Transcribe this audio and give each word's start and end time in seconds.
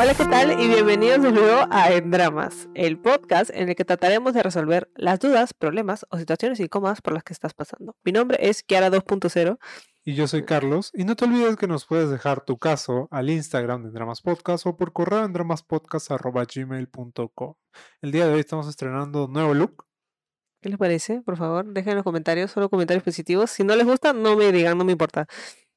Hola, 0.00 0.14
¿qué 0.14 0.24
tal? 0.24 0.58
Y 0.58 0.66
bienvenidos 0.66 1.22
de 1.22 1.30
nuevo 1.30 1.66
a 1.70 1.92
En 1.92 2.10
Dramas, 2.10 2.70
el 2.74 2.98
podcast 2.98 3.50
en 3.52 3.68
el 3.68 3.76
que 3.76 3.84
trataremos 3.84 4.32
de 4.32 4.42
resolver 4.42 4.90
las 4.96 5.20
dudas, 5.20 5.52
problemas 5.52 6.06
o 6.08 6.16
situaciones 6.16 6.58
incómodas 6.58 7.02
por 7.02 7.12
las 7.12 7.22
que 7.22 7.34
estás 7.34 7.52
pasando. 7.52 7.94
Mi 8.02 8.10
nombre 8.10 8.38
es 8.40 8.62
Kiara 8.62 8.90
2.0 8.90 9.58
Y 10.06 10.14
yo 10.14 10.26
soy 10.26 10.46
Carlos. 10.46 10.90
Y 10.94 11.04
no 11.04 11.16
te 11.16 11.26
olvides 11.26 11.56
que 11.56 11.66
nos 11.66 11.84
puedes 11.84 12.08
dejar 12.08 12.46
tu 12.46 12.56
caso 12.56 13.08
al 13.10 13.28
Instagram 13.28 13.82
de 13.82 13.90
Dramas 13.90 14.22
Podcast 14.22 14.66
o 14.66 14.78
por 14.78 14.94
correo 14.94 15.22
en 15.22 15.34
dramaspodcast.gmail.com. 15.34 17.54
El 18.00 18.10
día 18.10 18.26
de 18.26 18.32
hoy 18.32 18.40
estamos 18.40 18.68
estrenando 18.68 19.28
nuevo 19.28 19.52
look. 19.52 19.89
¿Qué 20.60 20.68
les 20.68 20.78
parece? 20.78 21.22
Por 21.22 21.36
favor, 21.36 21.64
dejen 21.66 21.90
en 21.92 21.96
los 21.96 22.04
comentarios, 22.04 22.50
solo 22.50 22.68
comentarios 22.68 23.02
positivos. 23.02 23.50
Si 23.50 23.64
no 23.64 23.74
les 23.76 23.86
gusta, 23.86 24.12
no 24.12 24.36
me 24.36 24.52
digan, 24.52 24.76
no 24.76 24.84
me 24.84 24.92
importa. 24.92 25.26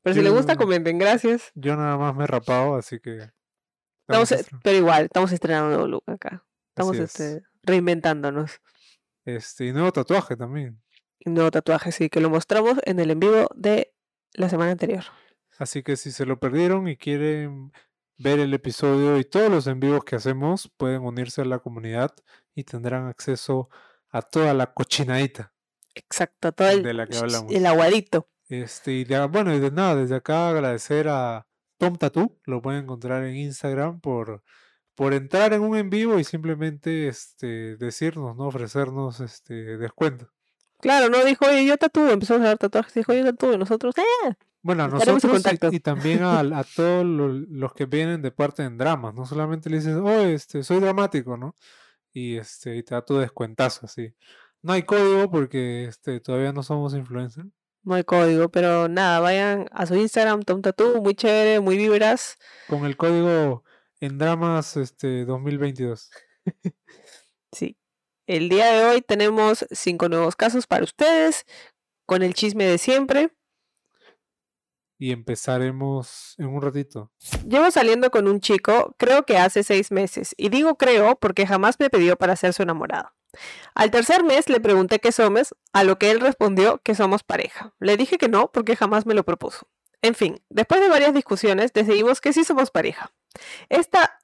Pero 0.02 0.13
si 0.13 0.21
les 0.21 0.34
gusta, 0.34 0.57
comenten, 0.57 0.98
gracias. 0.98 1.52
Yo 1.55 1.77
nada 1.77 1.98
más 1.98 2.13
me 2.16 2.26
he 2.26 2.27
rapado, 2.27 2.76
así 2.76 2.99
que... 2.99 3.31
Estamos, 4.07 4.31
estamos 4.31 4.31
estren- 4.31 4.59
pero 4.62 4.77
igual, 4.77 5.04
estamos 5.05 5.31
estrenando 5.31 5.67
un 5.67 5.71
nuevo 5.73 5.88
look 5.88 6.04
acá. 6.07 6.45
Estamos 6.76 6.98
es. 6.98 7.20
este, 7.20 7.43
reinventándonos. 7.62 8.59
Este, 9.23 9.67
y 9.67 9.71
nuevo 9.71 9.93
tatuaje 9.93 10.35
también. 10.35 10.81
Un 11.26 11.35
nuevo 11.35 11.49
tatuaje, 11.52 11.93
sí, 11.93 12.09
que 12.09 12.20
lo 12.20 12.29
mostramos 12.29 12.79
en 12.84 12.99
el 12.99 13.12
en 13.12 13.20
vivo 13.21 13.48
de 13.55 13.93
la 14.34 14.49
semana 14.49 14.71
anterior. 14.71 15.05
Así 15.57 15.84
que 15.84 15.95
si 15.95 16.12
se 16.12 16.26
lo 16.26 16.38
perdieron 16.40 16.90
y 16.90 16.98
quieren 16.98 17.71
ver 18.18 18.40
el 18.40 18.54
episodio 18.54 19.18
y 19.18 19.23
todos 19.23 19.49
los 19.49 19.68
en 19.68 19.79
vivos 19.79 20.04
que 20.04 20.18
hacemos, 20.18 20.70
pueden 20.76 21.04
unirse 21.04 21.41
a 21.41 21.45
la 21.45 21.59
comunidad 21.59 22.12
y 22.54 22.65
tendrán 22.65 23.07
acceso 23.07 23.70
a 23.71 23.77
toda 24.22 24.53
la 24.53 24.73
cochinadita. 24.73 25.53
Exacto, 25.95 26.52
todo 26.52 26.70
el, 26.70 26.84
De 26.84 26.94
la 26.94 27.08
que 27.08 27.17
hablamos. 27.17 27.52
el 27.52 27.66
aguadito. 27.66 28.30
Este, 28.49 28.91
y 28.94 29.04
de- 29.05 29.26
bueno, 29.27 29.54
y 29.54 29.59
de 29.59 29.71
nada, 29.71 29.95
desde 29.95 30.16
acá 30.16 30.49
agradecer 30.49 31.08
a 31.09 31.45
Tom 31.77 31.96
Tattoo, 31.98 32.40
lo 32.46 32.62
pueden 32.62 32.84
encontrar 32.84 33.24
en 33.24 33.35
Instagram 33.35 33.99
por, 33.99 34.43
por 34.96 35.13
entrar 35.13 35.54
en 35.54 35.62
un 35.62 35.76
en 35.77 35.90
vivo 35.90 36.20
y 36.20 36.24
simplemente 36.24 37.07
este, 37.07 37.76
decirnos, 37.77 38.35
¿no? 38.35 38.48
Ofrecernos 38.48 39.20
este 39.21 39.77
descuento. 39.77 40.30
Claro, 40.80 41.09
no 41.09 41.24
dijo, 41.24 41.46
oye, 41.46 41.65
yo 41.65 41.77
tatúo, 41.77 42.09
empezamos 42.09 42.43
a 42.43 42.49
dar 42.49 42.57
tatuajes, 42.57 42.93
dijo, 42.93 43.13
yo 43.13 43.24
tatúo, 43.24 43.54
y 43.54 43.57
nosotros, 43.57 43.96
eh, 43.98 44.34
Bueno, 44.62 44.84
a 44.84 44.87
nosotros 44.90 45.41
y- 45.71 45.80
también 45.80 46.24
a, 46.24 46.40
a 46.41 46.63
todos 46.63 47.05
lo- 47.05 47.30
los 47.30 47.74
que 47.74 47.85
vienen 47.85 48.21
de 48.21 48.32
parte 48.32 48.63
en 48.63 48.77
dramas, 48.77 49.13
no 49.13 49.26
solamente 49.26 49.70
le 49.70 49.77
dices, 49.77 49.96
oh, 49.96 50.09
este, 50.26 50.62
soy 50.63 50.80
dramático, 50.80 51.37
¿no? 51.37 51.55
Y 52.13 52.37
este, 52.37 52.75
y 52.77 52.83
te 52.83 52.95
da 52.95 53.03
tu 53.03 53.17
descuentazo, 53.17 53.85
así. 53.85 54.13
No 54.61 54.73
hay 54.73 54.83
código 54.83 55.29
porque 55.29 55.85
este, 55.85 56.19
todavía 56.19 56.53
no 56.53 56.63
somos 56.63 56.93
influencers. 56.93 57.47
no 57.83 57.95
hay 57.95 58.03
código, 58.03 58.49
pero 58.49 58.87
nada, 58.87 59.19
vayan 59.19 59.67
a 59.71 59.85
su 59.85 59.95
Instagram, 59.95 60.43
Tom 60.43 60.61
Tattoo, 60.61 61.01
muy 61.01 61.15
chévere, 61.15 61.59
muy 61.59 61.75
vibras. 61.75 62.37
Con 62.67 62.85
el 62.85 62.95
código 62.95 63.63
en 63.99 64.17
dramas 64.17 64.78
este, 64.78 65.25
2022. 65.25 66.11
Sí. 67.51 67.78
El 68.25 68.50
día 68.50 68.72
de 68.72 68.85
hoy 68.85 69.01
tenemos 69.01 69.66
cinco 69.72 70.09
nuevos 70.09 70.35
casos 70.35 70.66
para 70.66 70.84
ustedes, 70.84 71.45
con 72.06 72.23
el 72.23 72.34
chisme 72.34 72.66
de 72.66 72.78
siempre. 72.78 73.31
Y 75.03 75.12
empezaremos 75.12 76.34
en 76.38 76.47
un 76.47 76.62
ratito. 76.62 77.12
Llevo 77.46 77.69
saliendo 77.72 78.09
con 78.09 78.25
un 78.29 78.40
chico, 78.40 78.96
creo 78.97 79.25
que 79.25 79.38
hace 79.38 79.62
seis 79.62 79.91
meses, 79.91 80.34
y 80.38 80.47
digo 80.47 80.78
creo 80.78 81.18
porque 81.18 81.46
jamás 81.46 81.78
me 81.78 81.90
pidió 81.90 82.16
para 82.16 82.38
ser 82.38 82.53
su 82.53 82.63
enamorado. 82.63 83.12
Al 83.75 83.91
tercer 83.91 84.24
mes 84.24 84.47
le 84.47 84.62
pregunté 84.62 85.00
qué 85.00 85.12
somos, 85.12 85.56
a 85.74 85.84
lo 85.84 86.00
que 86.00 86.09
él 86.09 86.22
respondió 86.22 86.79
que 86.85 86.96
somos 86.96 87.22
pareja. 87.22 87.74
Le 87.81 87.97
dije 87.97 88.18
que 88.18 88.29
no 88.29 88.50
porque 88.53 88.78
jamás 88.78 89.06
me 89.06 89.13
lo 89.13 89.25
propuso. 89.25 89.68
En 90.01 90.16
fin, 90.16 90.41
después 90.50 90.79
de 90.79 90.88
varias 90.88 91.13
discusiones 91.13 91.74
decidimos 91.74 92.22
que 92.22 92.31
sí 92.31 92.46
somos 92.46 92.72
pareja. 92.72 93.12
Esta 93.68 94.22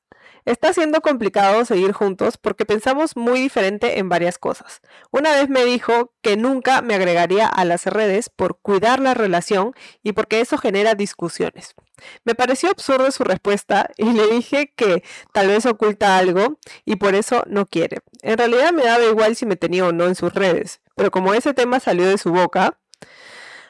está 0.50 0.73
siendo 0.73 1.02
complicado 1.02 1.63
seguir 1.63 1.91
juntos 1.91 2.38
porque 2.38 2.66
pensamos 2.66 3.16
muy 3.16 3.40
diferente 3.40 4.00
en 4.00 4.09
varias 4.09 4.40
cosas. 4.40 4.81
Una 5.12 5.31
vez 5.31 5.47
me 5.47 5.63
dijo 5.63 6.13
que 6.22 6.38
nunca 6.38 6.81
me 6.81 6.96
agregaría 6.96 7.47
a 7.47 7.66
las 7.66 7.85
redes 7.85 8.29
por 8.29 8.59
cuidar 8.59 9.00
la 9.00 9.13
relación 9.13 9.73
y 10.01 10.13
porque 10.13 10.41
eso 10.41 10.57
genera 10.57 10.96
discusiones. 10.96 11.75
Me 12.23 12.34
pareció 12.34 12.69
absurda 12.69 13.12
su 13.12 13.23
respuesta 13.23 13.91
y 13.97 14.12
le 14.13 14.28
dije 14.28 14.73
que 14.75 15.03
tal 15.34 15.47
vez 15.47 15.66
oculta 15.66 16.18
algo 16.18 16.57
y 16.84 16.96
por 16.96 17.13
eso 17.13 17.44
no 17.46 17.68
quiere. 17.68 18.00
En 18.23 18.38
realidad 18.38 18.73
me 18.73 18.84
daba 18.85 19.03
igual 19.06 19.35
si 19.35 19.46
me 19.46 19.56
tenía 19.56 19.85
o 19.85 19.91
no 19.91 20.07
en 20.07 20.16
sus 20.16 20.34
redes, 20.34 20.81
pero 20.96 21.12
como 21.12 21.34
ese 21.34 21.53
tema 21.53 21.79
salió 21.79 22.07
de 22.07 22.18
su 22.18 22.31
boca, 22.31 22.79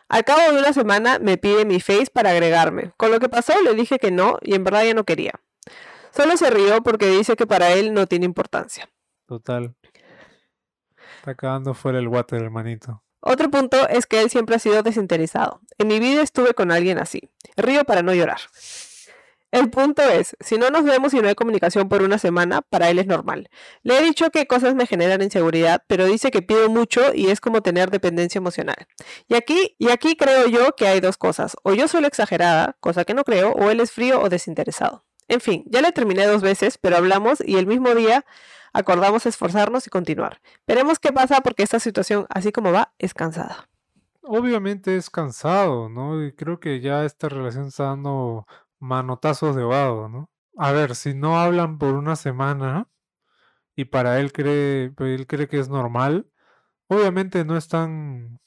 al 0.07 0.23
cabo 0.23 0.53
de 0.53 0.59
una 0.59 0.73
semana 0.73 1.19
me 1.19 1.37
pide 1.37 1.65
mi 1.65 1.81
face 1.81 2.07
para 2.11 2.31
agregarme. 2.31 2.93
Con 2.95 3.11
lo 3.11 3.19
que 3.19 3.29
pasó 3.29 3.59
le 3.61 3.73
dije 3.73 3.99
que 3.99 4.11
no 4.11 4.37
y 4.41 4.55
en 4.55 4.63
verdad 4.63 4.85
ya 4.85 4.93
no 4.93 5.03
quería. 5.03 5.33
Solo 6.15 6.37
se 6.37 6.49
rió 6.49 6.81
porque 6.83 7.07
dice 7.07 7.35
que 7.35 7.47
para 7.47 7.71
él 7.71 7.93
no 7.93 8.07
tiene 8.07 8.25
importancia. 8.25 8.89
Total. 9.25 9.75
Está 11.17 11.31
acabando 11.31 11.73
fuera 11.73 11.99
el 11.99 12.07
water, 12.07 12.41
hermanito. 12.41 13.03
Otro 13.21 13.49
punto 13.51 13.87
es 13.89 14.05
que 14.05 14.21
él 14.21 14.29
siempre 14.29 14.55
ha 14.55 14.59
sido 14.59 14.81
desinteresado. 14.81 15.61
En 15.77 15.87
mi 15.87 15.99
vida 15.99 16.21
estuve 16.21 16.53
con 16.53 16.71
alguien 16.71 16.97
así. 16.97 17.29
Río 17.57 17.83
para 17.83 18.01
no 18.01 18.13
llorar. 18.13 18.39
El 19.51 19.71
punto 19.71 20.03
es, 20.03 20.37
si 20.39 20.59
no 20.59 20.69
nos 20.69 20.83
vemos 20.83 21.13
y 21.13 21.19
no 21.19 21.27
hay 21.27 21.33
comunicación 21.33 21.89
por 21.89 22.03
una 22.03 22.19
semana, 22.19 22.61
para 22.61 22.89
él 22.91 22.99
es 22.99 23.07
normal. 23.07 23.49
Le 23.81 23.97
he 23.97 24.03
dicho 24.03 24.29
que 24.29 24.45
cosas 24.45 24.75
me 24.75 24.85
generan 24.85 25.23
inseguridad, 25.23 25.83
pero 25.87 26.05
dice 26.05 26.29
que 26.29 26.43
pido 26.43 26.69
mucho 26.69 27.13
y 27.15 27.31
es 27.31 27.41
como 27.41 27.61
tener 27.61 27.89
dependencia 27.89 28.37
emocional. 28.37 28.87
Y 29.27 29.33
aquí, 29.33 29.75
y 29.79 29.89
aquí 29.89 30.15
creo 30.15 30.47
yo 30.47 30.75
que 30.75 30.87
hay 30.87 30.99
dos 30.99 31.17
cosas. 31.17 31.57
O 31.63 31.73
yo 31.73 31.87
soy 31.87 32.01
la 32.01 32.07
exagerada, 32.07 32.77
cosa 32.79 33.05
que 33.05 33.15
no 33.15 33.23
creo, 33.23 33.51
o 33.53 33.71
él 33.71 33.79
es 33.79 33.91
frío 33.91 34.21
o 34.21 34.29
desinteresado. 34.29 35.03
En 35.29 35.41
fin, 35.41 35.63
ya 35.67 35.81
le 35.81 35.91
terminé 35.91 36.25
dos 36.25 36.41
veces, 36.41 36.77
pero 36.77 36.97
hablamos 36.97 37.41
y 37.45 37.57
el 37.57 37.67
mismo 37.67 37.93
día 37.95 38.25
acordamos 38.73 39.25
esforzarnos 39.25 39.87
y 39.87 39.89
continuar. 39.89 40.41
Veremos 40.67 40.99
qué 40.99 41.13
pasa 41.13 41.41
porque 41.41 41.63
esta 41.63 41.79
situación, 41.79 42.25
así 42.29 42.51
como 42.51 42.71
va, 42.71 42.93
es 42.97 43.13
cansada. 43.13 43.69
Obviamente 44.21 44.95
es 44.97 45.09
cansado, 45.09 45.87
¿no? 45.87 46.23
Y 46.23 46.33
creo 46.33 46.59
que 46.59 46.81
ya 46.81 47.05
esta 47.05 47.29
relación 47.29 47.67
está 47.67 47.85
dando 47.85 48.47
manotazos 48.79 49.55
de 49.55 49.63
vado, 49.63 50.09
¿no? 50.09 50.29
A 50.57 50.71
ver, 50.71 50.95
si 50.95 51.13
no 51.13 51.39
hablan 51.39 51.77
por 51.77 51.93
una 51.93 52.15
semana 52.15 52.87
y 53.75 53.85
para 53.85 54.19
él 54.19 54.33
cree, 54.33 54.93
él 54.97 55.27
cree 55.27 55.47
que 55.47 55.59
es 55.59 55.69
normal, 55.69 56.27
obviamente 56.87 57.45
no 57.45 57.55
están, 57.55 58.39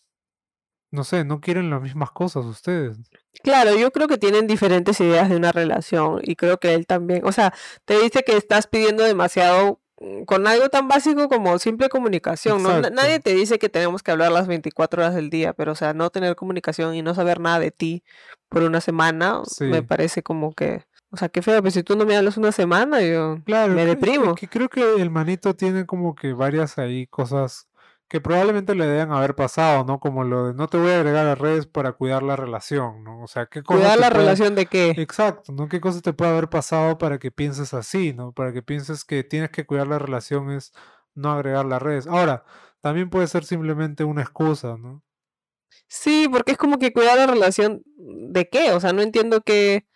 no 0.93 1.03
sé, 1.05 1.25
no 1.25 1.41
quieren 1.41 1.71
las 1.71 1.83
mismas 1.83 2.13
cosas 2.13 2.45
ustedes. 2.45 2.99
Claro, 3.43 3.75
yo 3.77 3.91
creo 3.91 4.07
que 4.07 4.19
tienen 4.19 4.47
diferentes 4.47 5.01
ideas 5.01 5.29
de 5.29 5.37
una 5.37 5.51
relación 5.51 6.21
y 6.23 6.37
creo 6.37 6.59
que 6.61 6.75
él 6.75 6.87
también, 6.87 7.23
o 7.25 7.33
sea, 7.33 7.53
te 7.85 7.99
dice 8.01 8.23
que 8.23 8.37
estás 8.37 8.67
pidiendo 8.69 9.03
demasiado 9.03 9.81
mm, 10.01 10.25
con 10.25 10.47
algo 10.47 10.69
tan 10.69 10.87
básico 10.89 11.29
como 11.29 11.59
simple 11.59 11.89
comunicación, 11.89 12.63
¿no? 12.63 12.81
Nadie 12.91 13.19
te 13.21 13.35
dice 13.35 13.59
que 13.59 13.69
tenemos 13.69 14.03
que 14.03 14.11
hablar 14.13 14.31
las 14.33 14.47
24 14.47 15.03
horas 15.03 15.15
del 15.15 15.31
día, 15.31 15.55
pero 15.55 15.73
o 15.73 15.75
sea, 15.75 15.95
no 15.95 16.11
tener 16.11 16.37
comunicación 16.37 16.95
y 16.95 17.03
no 17.03 17.15
saber 17.15 17.41
nada 17.41 17.59
de 17.59 17.71
ti 17.73 18.05
por 18.49 18.63
una 18.63 18.81
semana, 18.83 19.41
me 19.61 19.83
parece 19.83 20.23
como 20.23 20.53
que, 20.53 20.85
o 21.11 21.17
sea, 21.17 21.31
qué 21.31 21.41
feo, 21.41 21.61
pero 21.63 21.71
si 21.71 21.83
tú 21.83 21.97
no 21.97 22.05
me 22.05 22.17
hablas 22.17 22.37
una 22.37 22.53
semana, 22.53 23.01
yo 23.01 23.39
Claro, 23.47 23.73
me 23.75 23.83
que- 23.85 23.89
deprimo. 23.97 24.35
que 24.35 24.47
creo 24.47 24.69
que 24.69 25.01
el 25.01 25.11
manito 25.11 25.55
tiene 25.57 25.87
como 25.87 26.15
que 26.15 26.35
varias 26.35 26.77
ahí 26.79 27.07
cosas 27.07 27.67
que 28.13 28.21
probablemente 28.21 28.75
le 28.75 28.85
deben 28.87 29.11
haber 29.11 29.35
pasado, 29.35 29.87
¿no? 29.87 29.99
Como 29.99 30.23
lo 30.23 30.49
de 30.49 30.53
no 30.55 30.69
te 30.69 30.77
voy 30.77 30.91
a 30.91 30.97
agregar 30.97 31.27
a 31.27 31.35
redes 31.35 31.65
para 31.67 31.93
cuidar 31.95 32.23
la 32.23 32.37
relación, 32.37 33.03
¿no? 33.03 33.23
O 33.23 33.27
sea, 33.27 33.47
¿qué 33.47 33.63
cosas 33.63 33.81
Cuidar 33.81 33.99
la 33.99 34.11
puede- 34.11 34.21
relación 34.21 34.55
de 34.55 34.67
qué? 34.67 34.91
Exacto, 34.99 35.51
¿no? 35.53 35.67
¿Qué 35.71 35.81
cosas 35.81 36.03
te 36.03 36.13
puede 36.13 36.31
haber 36.33 36.51
pasado 36.51 36.99
para 36.99 37.19
que 37.19 37.31
pienses 37.31 37.73
así, 37.73 38.13
¿no? 38.13 38.33
Para 38.33 38.53
que 38.53 38.61
pienses 38.61 39.07
que 39.07 39.25
tienes 39.25 39.49
que 39.49 39.65
cuidar 39.65 39.87
la 39.87 39.99
relación 39.99 40.51
es 40.51 40.75
no 41.15 41.33
agregar 41.33 41.65
las 41.65 41.81
redes. 41.81 42.07
Ahora, 42.07 42.45
también 42.83 43.09
puede 43.09 43.29
ser 43.29 43.45
simplemente 43.47 44.05
una 44.05 44.21
excusa, 44.21 44.77
¿no? 44.77 45.03
Sí, 45.89 46.29
porque 46.31 46.53
es 46.53 46.59
como 46.59 46.79
que 46.79 46.93
cuidar 46.93 47.17
la 47.17 47.27
relación 47.27 47.83
de 47.97 48.47
qué, 48.51 48.73
o 48.73 48.81
sea, 48.81 48.93
no 48.93 49.01
entiendo 49.01 49.41
qué, 49.41 49.87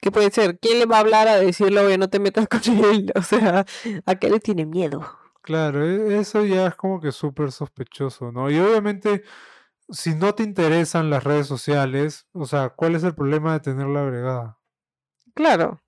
qué 0.00 0.10
puede 0.10 0.32
ser. 0.32 0.58
¿Quién 0.58 0.80
le 0.80 0.86
va 0.86 0.96
a 0.96 1.00
hablar 1.00 1.28
a 1.28 1.36
decirle, 1.38 1.80
oye, 1.80 1.98
no 1.98 2.10
te 2.10 2.18
metas 2.18 2.48
con 2.48 2.60
él? 2.84 3.12
O 3.14 3.22
sea, 3.22 3.64
¿a 4.06 4.14
qué 4.16 4.28
le 4.28 4.40
tiene 4.40 4.66
miedo? 4.66 5.19
Claro, 5.42 5.84
e- 5.84 6.18
eso 6.18 6.44
ya 6.44 6.66
es 6.66 6.74
como 6.76 7.00
que 7.00 7.12
súper 7.12 7.52
sospechoso, 7.52 8.30
¿no? 8.32 8.50
Y 8.50 8.58
obviamente, 8.58 9.22
si 9.90 10.14
no 10.14 10.34
te 10.34 10.42
interesan 10.44 11.10
las 11.10 11.24
redes 11.24 11.46
sociales, 11.48 12.28
o 12.32 12.46
sea, 12.46 12.70
¿cuál 12.70 12.94
es 12.96 13.04
el 13.04 13.14
problema 13.14 13.54
de 13.54 13.60
tenerla 13.60 14.02
agregada? 14.02 14.58
Claro. 15.34 15.80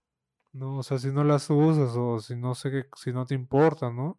¿No? 0.52 0.78
O 0.78 0.82
sea, 0.82 0.98
si 0.98 1.08
no 1.08 1.24
las 1.24 1.48
usas 1.50 1.94
o 1.96 2.18
si 2.20 2.36
no 2.36 2.54
sé 2.54 2.70
qué, 2.70 2.84
si 2.96 3.12
no 3.12 3.26
te 3.26 3.34
importa, 3.34 3.90
¿no? 3.90 4.18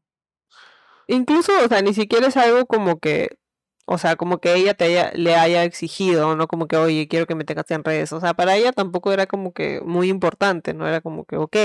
Incluso, 1.07 1.51
o 1.63 1.67
sea, 1.67 1.81
ni 1.81 1.93
siquiera 1.93 2.27
es 2.27 2.37
algo 2.37 2.65
como 2.65 2.99
que 2.99 3.37
O 3.85 3.97
sea, 3.97 4.15
como 4.15 4.39
que 4.39 4.53
ella 4.55 4.73
te 4.75 4.85
haya, 4.85 5.11
le 5.13 5.35
haya 5.35 5.63
exigido, 5.65 6.35
no 6.35 6.47
como 6.47 6.67
que, 6.67 6.77
oye, 6.77 7.07
quiero 7.07 7.27
que 7.27 7.35
me 7.35 7.43
tengas 7.43 7.69
en 7.71 7.83
redes. 7.83 8.13
O 8.13 8.19
sea, 8.21 8.33
para 8.33 8.55
ella 8.55 8.71
tampoco 8.71 9.11
era 9.11 9.27
como 9.27 9.53
que 9.53 9.81
muy 9.85 10.09
importante, 10.09 10.73
no 10.73 10.87
era 10.87 11.01
como 11.01 11.25
que, 11.25 11.37
ok. 11.37 11.57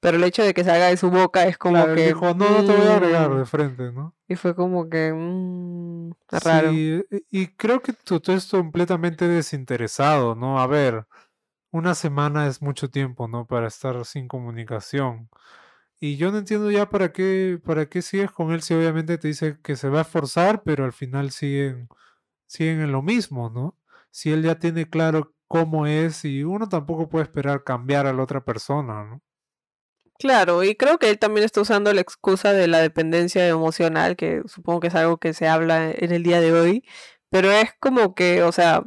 Pero 0.00 0.16
el 0.18 0.24
hecho 0.24 0.42
de 0.42 0.54
que 0.54 0.64
salga 0.64 0.86
de 0.88 0.96
su 0.96 1.10
boca 1.10 1.44
es 1.46 1.58
como 1.58 1.72
Claro, 1.72 1.94
que. 1.94 2.08
dijo, 2.08 2.34
no, 2.34 2.48
no 2.50 2.64
te 2.64 2.72
voy 2.72 2.86
a 2.86 2.96
agregar 2.96 3.30
mm, 3.30 3.38
de 3.38 3.44
frente, 3.46 3.92
¿no? 3.92 4.14
y 4.28 4.36
fue 4.36 4.54
como 4.54 4.88
que. 4.88 5.12
mm, 5.14 6.12
raro. 6.30 6.72
Sí, 6.72 7.02
y 7.30 7.46
creo 7.56 7.80
que 7.82 7.92
tú, 7.92 8.20
tú 8.20 8.32
es 8.32 8.46
completamente 8.50 9.26
desinteresado, 9.26 10.34
¿no? 10.34 10.58
A 10.60 10.66
ver, 10.66 11.06
una 11.72 11.94
semana 11.94 12.48
es 12.48 12.62
mucho 12.62 12.90
tiempo, 12.90 13.28
¿no? 13.28 13.46
Para 13.46 13.68
estar 13.68 14.04
sin 14.06 14.28
comunicación. 14.28 15.30
Y 16.00 16.16
yo 16.16 16.30
no 16.30 16.38
entiendo 16.38 16.70
ya 16.70 16.90
para 16.90 17.12
qué, 17.12 17.58
para 17.64 17.88
qué 17.88 18.02
sigues 18.02 18.30
con 18.30 18.52
él 18.52 18.62
si 18.62 18.74
obviamente 18.74 19.18
te 19.18 19.28
dice 19.28 19.58
que 19.62 19.76
se 19.76 19.88
va 19.88 20.00
a 20.00 20.02
esforzar, 20.02 20.62
pero 20.62 20.84
al 20.84 20.92
final 20.92 21.30
siguen, 21.30 21.88
siguen 22.46 22.80
en 22.82 22.92
lo 22.92 23.02
mismo, 23.02 23.50
¿no? 23.50 23.78
Si 24.10 24.32
él 24.32 24.42
ya 24.42 24.58
tiene 24.58 24.88
claro 24.90 25.34
cómo 25.48 25.86
es 25.86 26.24
y 26.24 26.44
uno 26.44 26.68
tampoco 26.68 27.08
puede 27.08 27.24
esperar 27.24 27.64
cambiar 27.64 28.06
a 28.06 28.12
la 28.12 28.22
otra 28.22 28.44
persona, 28.44 29.04
¿no? 29.04 29.22
Claro, 30.18 30.64
y 30.64 30.74
creo 30.76 30.98
que 30.98 31.10
él 31.10 31.18
también 31.18 31.44
está 31.44 31.60
usando 31.60 31.92
la 31.92 32.00
excusa 32.00 32.52
de 32.54 32.68
la 32.68 32.78
dependencia 32.78 33.46
emocional, 33.48 34.16
que 34.16 34.42
supongo 34.46 34.80
que 34.80 34.86
es 34.88 34.94
algo 34.94 35.18
que 35.18 35.34
se 35.34 35.46
habla 35.46 35.90
en 35.90 36.10
el 36.12 36.22
día 36.22 36.40
de 36.40 36.52
hoy, 36.54 36.84
pero 37.28 37.50
es 37.50 37.70
como 37.80 38.14
que, 38.14 38.42
o 38.42 38.50
sea, 38.50 38.82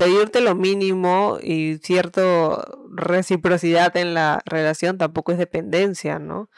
pedirte 0.00 0.40
lo 0.40 0.54
mínimo 0.54 1.38
y 1.42 1.76
cierta 1.78 2.66
reciprocidad 2.90 3.94
en 3.98 4.14
la 4.14 4.40
relación 4.46 4.96
tampoco 4.96 5.32
es 5.32 5.38
dependencia, 5.38 6.18
¿no? 6.18 6.48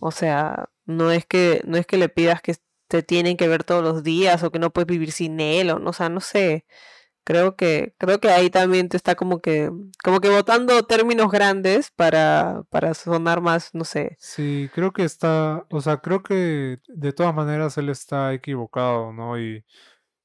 O 0.00 0.10
sea, 0.10 0.68
no 0.84 1.12
es 1.12 1.24
que, 1.24 1.62
no 1.64 1.76
es 1.76 1.86
que 1.86 1.96
le 1.96 2.08
pidas 2.08 2.42
que 2.42 2.56
te 2.88 3.04
tienen 3.04 3.36
que 3.36 3.46
ver 3.46 3.62
todos 3.62 3.84
los 3.84 4.02
días 4.02 4.42
o 4.42 4.50
que 4.50 4.58
no 4.58 4.72
puedes 4.72 4.88
vivir 4.88 5.12
sin 5.12 5.38
él, 5.38 5.70
o 5.70 5.78
no, 5.78 5.90
o 5.90 5.92
sea, 5.92 6.08
no 6.08 6.20
sé. 6.20 6.66
Creo 7.24 7.54
que, 7.54 7.94
creo 7.98 8.18
que 8.18 8.30
ahí 8.30 8.50
también 8.50 8.88
te 8.88 8.96
está 8.96 9.14
como 9.14 9.40
que, 9.40 9.70
como 10.02 10.20
que 10.20 10.28
botando 10.28 10.82
términos 10.84 11.30
grandes 11.30 11.92
para, 11.92 12.64
para 12.68 12.94
sonar 12.94 13.40
más, 13.40 13.70
no 13.74 13.84
sé. 13.84 14.16
Sí, 14.18 14.68
creo 14.74 14.92
que 14.92 15.04
está, 15.04 15.64
o 15.70 15.80
sea, 15.80 15.98
creo 15.98 16.24
que 16.24 16.80
de 16.88 17.12
todas 17.12 17.32
maneras 17.32 17.78
él 17.78 17.90
está 17.90 18.34
equivocado, 18.34 19.12
¿no? 19.12 19.38
Y, 19.38 19.64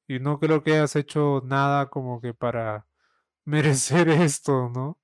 y 0.07 0.19
no 0.19 0.39
creo 0.39 0.63
que 0.63 0.73
hayas 0.73 0.95
hecho 0.95 1.41
nada 1.45 1.89
como 1.89 2.21
que 2.21 2.33
para 2.33 2.87
merecer 3.45 4.09
esto, 4.09 4.69
¿no? 4.73 4.99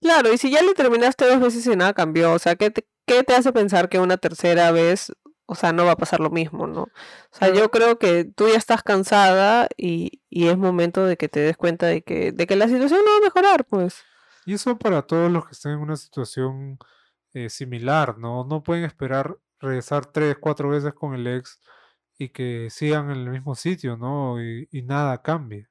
Claro, 0.00 0.32
y 0.32 0.38
si 0.38 0.50
ya 0.50 0.62
le 0.62 0.74
terminaste 0.74 1.26
dos 1.26 1.40
veces 1.40 1.66
y 1.66 1.76
nada 1.76 1.94
cambió, 1.94 2.32
o 2.32 2.38
sea, 2.38 2.56
¿qué 2.56 2.70
te, 2.70 2.86
qué 3.06 3.22
te 3.22 3.34
hace 3.34 3.52
pensar 3.52 3.88
que 3.88 4.00
una 4.00 4.16
tercera 4.16 4.72
vez, 4.72 5.12
o 5.46 5.54
sea, 5.54 5.72
no 5.72 5.84
va 5.84 5.92
a 5.92 5.96
pasar 5.96 6.18
lo 6.20 6.30
mismo, 6.30 6.66
¿no? 6.66 6.82
O 6.82 6.90
sea, 7.30 7.52
yo 7.54 7.70
creo 7.70 7.98
que 7.98 8.24
tú 8.24 8.48
ya 8.48 8.56
estás 8.56 8.82
cansada 8.82 9.68
y, 9.76 10.22
y 10.28 10.48
es 10.48 10.58
momento 10.58 11.04
de 11.06 11.16
que 11.16 11.28
te 11.28 11.40
des 11.40 11.56
cuenta 11.56 11.86
de 11.86 12.02
que, 12.02 12.32
de 12.32 12.46
que 12.48 12.56
la 12.56 12.66
situación 12.68 13.00
no 13.04 13.12
va 13.12 13.18
a 13.18 13.20
mejorar, 13.20 13.64
pues. 13.64 14.02
y 14.44 14.54
eso 14.54 14.76
para 14.78 15.02
todos 15.02 15.30
los 15.30 15.46
que 15.46 15.52
estén 15.52 15.72
en 15.72 15.78
una 15.78 15.96
situación 15.96 16.78
eh, 17.34 17.48
similar, 17.48 18.18
¿no? 18.18 18.44
No 18.44 18.62
pueden 18.62 18.84
esperar 18.84 19.38
regresar 19.60 20.06
tres, 20.06 20.36
cuatro 20.40 20.68
veces 20.70 20.92
con 20.94 21.14
el 21.14 21.26
ex 21.28 21.60
y 22.24 22.28
que 22.30 22.68
sigan 22.70 23.10
en 23.10 23.18
el 23.18 23.30
mismo 23.30 23.54
sitio, 23.54 23.96
¿no? 23.96 24.42
Y, 24.42 24.68
y 24.70 24.82
nada 24.82 25.22
cambie. 25.22 25.68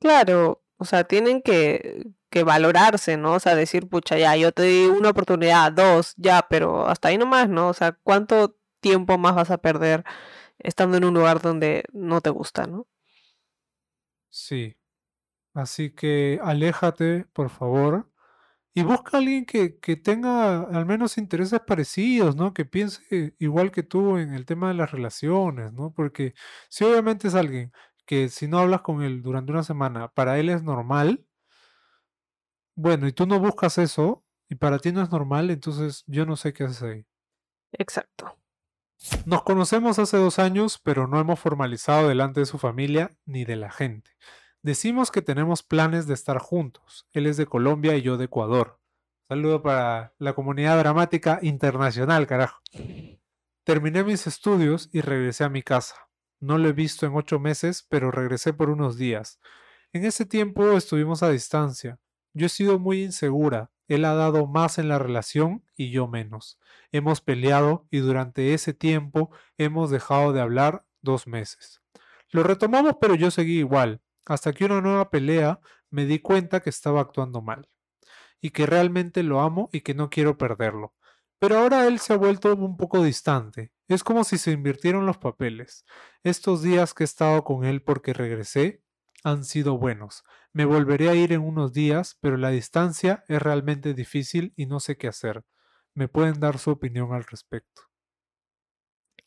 Claro, 0.00 0.62
o 0.76 0.84
sea, 0.84 1.04
tienen 1.04 1.42
que, 1.42 2.04
que 2.30 2.42
valorarse, 2.42 3.16
¿no? 3.16 3.34
O 3.34 3.40
sea, 3.40 3.54
decir, 3.54 3.88
pucha, 3.88 4.18
ya, 4.18 4.36
yo 4.36 4.50
te 4.52 4.62
di 4.64 4.86
una 4.86 5.10
oportunidad, 5.10 5.70
dos, 5.72 6.14
ya, 6.16 6.46
pero 6.48 6.88
hasta 6.88 7.08
ahí 7.08 7.18
nomás, 7.18 7.48
¿no? 7.48 7.68
O 7.68 7.74
sea, 7.74 7.92
¿cuánto 8.02 8.56
tiempo 8.80 9.16
más 9.18 9.34
vas 9.34 9.50
a 9.50 9.58
perder 9.58 10.04
estando 10.58 10.96
en 10.96 11.04
un 11.04 11.14
lugar 11.14 11.40
donde 11.40 11.84
no 11.92 12.20
te 12.20 12.30
gusta, 12.30 12.66
¿no? 12.66 12.88
Sí, 14.28 14.76
así 15.54 15.90
que 15.90 16.40
aléjate, 16.42 17.26
por 17.32 17.50
favor, 17.50 18.10
y 18.74 18.82
busca 18.82 19.16
a 19.16 19.20
alguien 19.20 19.44
que, 19.46 19.78
que 19.78 19.96
tenga 19.96 20.62
al 20.62 20.86
menos 20.86 21.18
intereses 21.18 21.60
parecidos, 21.60 22.36
¿no? 22.36 22.54
Que 22.54 22.64
piense 22.64 23.34
igual 23.38 23.70
que 23.72 23.82
tú 23.82 24.16
en 24.18 24.34
el 24.34 24.46
tema 24.46 24.68
de 24.68 24.74
las 24.74 24.90
relaciones, 24.92 25.72
¿no? 25.72 25.92
Porque 25.92 26.34
si 26.70 26.84
obviamente 26.84 27.28
es 27.28 27.34
alguien 27.34 27.72
que 28.06 28.28
si 28.28 28.48
no 28.48 28.58
hablas 28.58 28.82
con 28.82 29.02
él 29.02 29.22
durante 29.22 29.52
una 29.52 29.62
semana, 29.64 30.08
para 30.08 30.38
él 30.38 30.48
es 30.48 30.62
normal, 30.62 31.26
bueno, 32.74 33.06
y 33.06 33.12
tú 33.12 33.26
no 33.26 33.38
buscas 33.40 33.78
eso, 33.78 34.24
y 34.48 34.54
para 34.56 34.78
ti 34.78 34.92
no 34.92 35.02
es 35.02 35.10
normal, 35.10 35.50
entonces 35.50 36.04
yo 36.06 36.26
no 36.26 36.36
sé 36.36 36.52
qué 36.52 36.64
haces 36.64 36.82
ahí. 36.82 37.06
Exacto. 37.72 38.38
Nos 39.26 39.42
conocemos 39.42 39.98
hace 39.98 40.16
dos 40.16 40.38
años, 40.38 40.78
pero 40.82 41.06
no 41.08 41.18
hemos 41.20 41.40
formalizado 41.40 42.08
delante 42.08 42.40
de 42.40 42.46
su 42.46 42.58
familia 42.58 43.10
ni 43.26 43.44
de 43.44 43.56
la 43.56 43.70
gente. 43.70 44.12
Decimos 44.64 45.10
que 45.10 45.22
tenemos 45.22 45.64
planes 45.64 46.06
de 46.06 46.14
estar 46.14 46.38
juntos. 46.38 47.08
Él 47.12 47.26
es 47.26 47.36
de 47.36 47.46
Colombia 47.46 47.96
y 47.96 48.02
yo 48.02 48.16
de 48.16 48.26
Ecuador. 48.26 48.78
Saludo 49.28 49.60
para 49.60 50.14
la 50.18 50.34
comunidad 50.34 50.78
dramática 50.78 51.40
internacional, 51.42 52.28
carajo. 52.28 52.60
Terminé 53.64 54.04
mis 54.04 54.28
estudios 54.28 54.88
y 54.92 55.00
regresé 55.00 55.42
a 55.42 55.48
mi 55.48 55.62
casa. 55.62 55.96
No 56.38 56.58
lo 56.58 56.68
he 56.68 56.72
visto 56.72 57.06
en 57.06 57.16
ocho 57.16 57.40
meses, 57.40 57.84
pero 57.88 58.12
regresé 58.12 58.52
por 58.52 58.70
unos 58.70 58.96
días. 58.96 59.40
En 59.92 60.04
ese 60.04 60.26
tiempo 60.26 60.76
estuvimos 60.76 61.24
a 61.24 61.30
distancia. 61.30 61.98
Yo 62.32 62.46
he 62.46 62.48
sido 62.48 62.78
muy 62.78 63.02
insegura. 63.02 63.72
Él 63.88 64.04
ha 64.04 64.14
dado 64.14 64.46
más 64.46 64.78
en 64.78 64.88
la 64.88 65.00
relación 65.00 65.64
y 65.76 65.90
yo 65.90 66.06
menos. 66.06 66.60
Hemos 66.92 67.20
peleado 67.20 67.88
y 67.90 67.98
durante 67.98 68.54
ese 68.54 68.74
tiempo 68.74 69.32
hemos 69.58 69.90
dejado 69.90 70.32
de 70.32 70.40
hablar 70.40 70.84
dos 71.00 71.26
meses. 71.26 71.82
Lo 72.30 72.44
retomamos, 72.44 72.98
pero 73.00 73.16
yo 73.16 73.32
seguí 73.32 73.58
igual, 73.58 74.01
hasta 74.26 74.52
que 74.52 74.64
una 74.64 74.80
nueva 74.80 75.10
pelea 75.10 75.60
me 75.90 76.06
di 76.06 76.20
cuenta 76.20 76.60
que 76.60 76.70
estaba 76.70 77.00
actuando 77.00 77.42
mal 77.42 77.68
y 78.40 78.50
que 78.50 78.66
realmente 78.66 79.22
lo 79.22 79.40
amo 79.40 79.70
y 79.72 79.82
que 79.82 79.94
no 79.94 80.10
quiero 80.10 80.36
perderlo. 80.36 80.94
Pero 81.38 81.58
ahora 81.58 81.86
él 81.86 81.98
se 81.98 82.12
ha 82.12 82.16
vuelto 82.16 82.54
un 82.54 82.76
poco 82.76 83.02
distante. 83.02 83.72
Es 83.88 84.04
como 84.04 84.24
si 84.24 84.38
se 84.38 84.52
invirtieron 84.52 85.06
los 85.06 85.18
papeles. 85.18 85.84
Estos 86.22 86.62
días 86.62 86.94
que 86.94 87.02
he 87.02 87.06
estado 87.06 87.44
con 87.44 87.64
él 87.64 87.82
porque 87.82 88.12
regresé 88.12 88.82
han 89.24 89.44
sido 89.44 89.78
buenos. 89.78 90.24
Me 90.52 90.64
volveré 90.64 91.08
a 91.08 91.14
ir 91.14 91.32
en 91.32 91.40
unos 91.40 91.72
días, 91.72 92.16
pero 92.20 92.36
la 92.36 92.50
distancia 92.50 93.24
es 93.28 93.40
realmente 93.40 93.94
difícil 93.94 94.52
y 94.56 94.66
no 94.66 94.80
sé 94.80 94.96
qué 94.96 95.08
hacer. 95.08 95.44
¿Me 95.94 96.08
pueden 96.08 96.40
dar 96.40 96.58
su 96.58 96.70
opinión 96.70 97.12
al 97.12 97.24
respecto? 97.24 97.82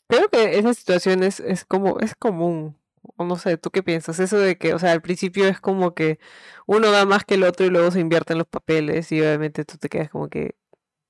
Creo 0.08 0.30
que 0.30 0.58
esa 0.60 0.74
situación 0.74 1.24
es, 1.24 1.40
es 1.40 1.66
como, 1.66 2.00
es 2.00 2.16
común. 2.16 2.78
O 3.18 3.26
no 3.26 3.38
sé, 3.38 3.58
¿tú 3.58 3.72
qué 3.72 3.84
piensas? 3.84 4.20
Eso 4.20 4.38
de 4.38 4.58
que, 4.58 4.74
o 4.74 4.80
sea, 4.80 4.92
al 4.92 5.02
principio 5.02 5.48
es 5.48 5.60
como 5.62 5.94
que 5.94 6.20
uno 6.68 6.92
da 6.92 7.06
más 7.06 7.26
que 7.26 7.36
el 7.36 7.44
otro 7.44 7.66
y 7.66 7.70
luego 7.70 7.92
se 7.92 8.00
invierten 8.00 8.38
los 8.38 8.48
papeles 8.48 9.12
y 9.12 9.22
obviamente 9.22 9.66
tú 9.66 9.78
te 9.78 9.90
quedas 9.90 10.10
como 10.10 10.30
que, 10.30 10.56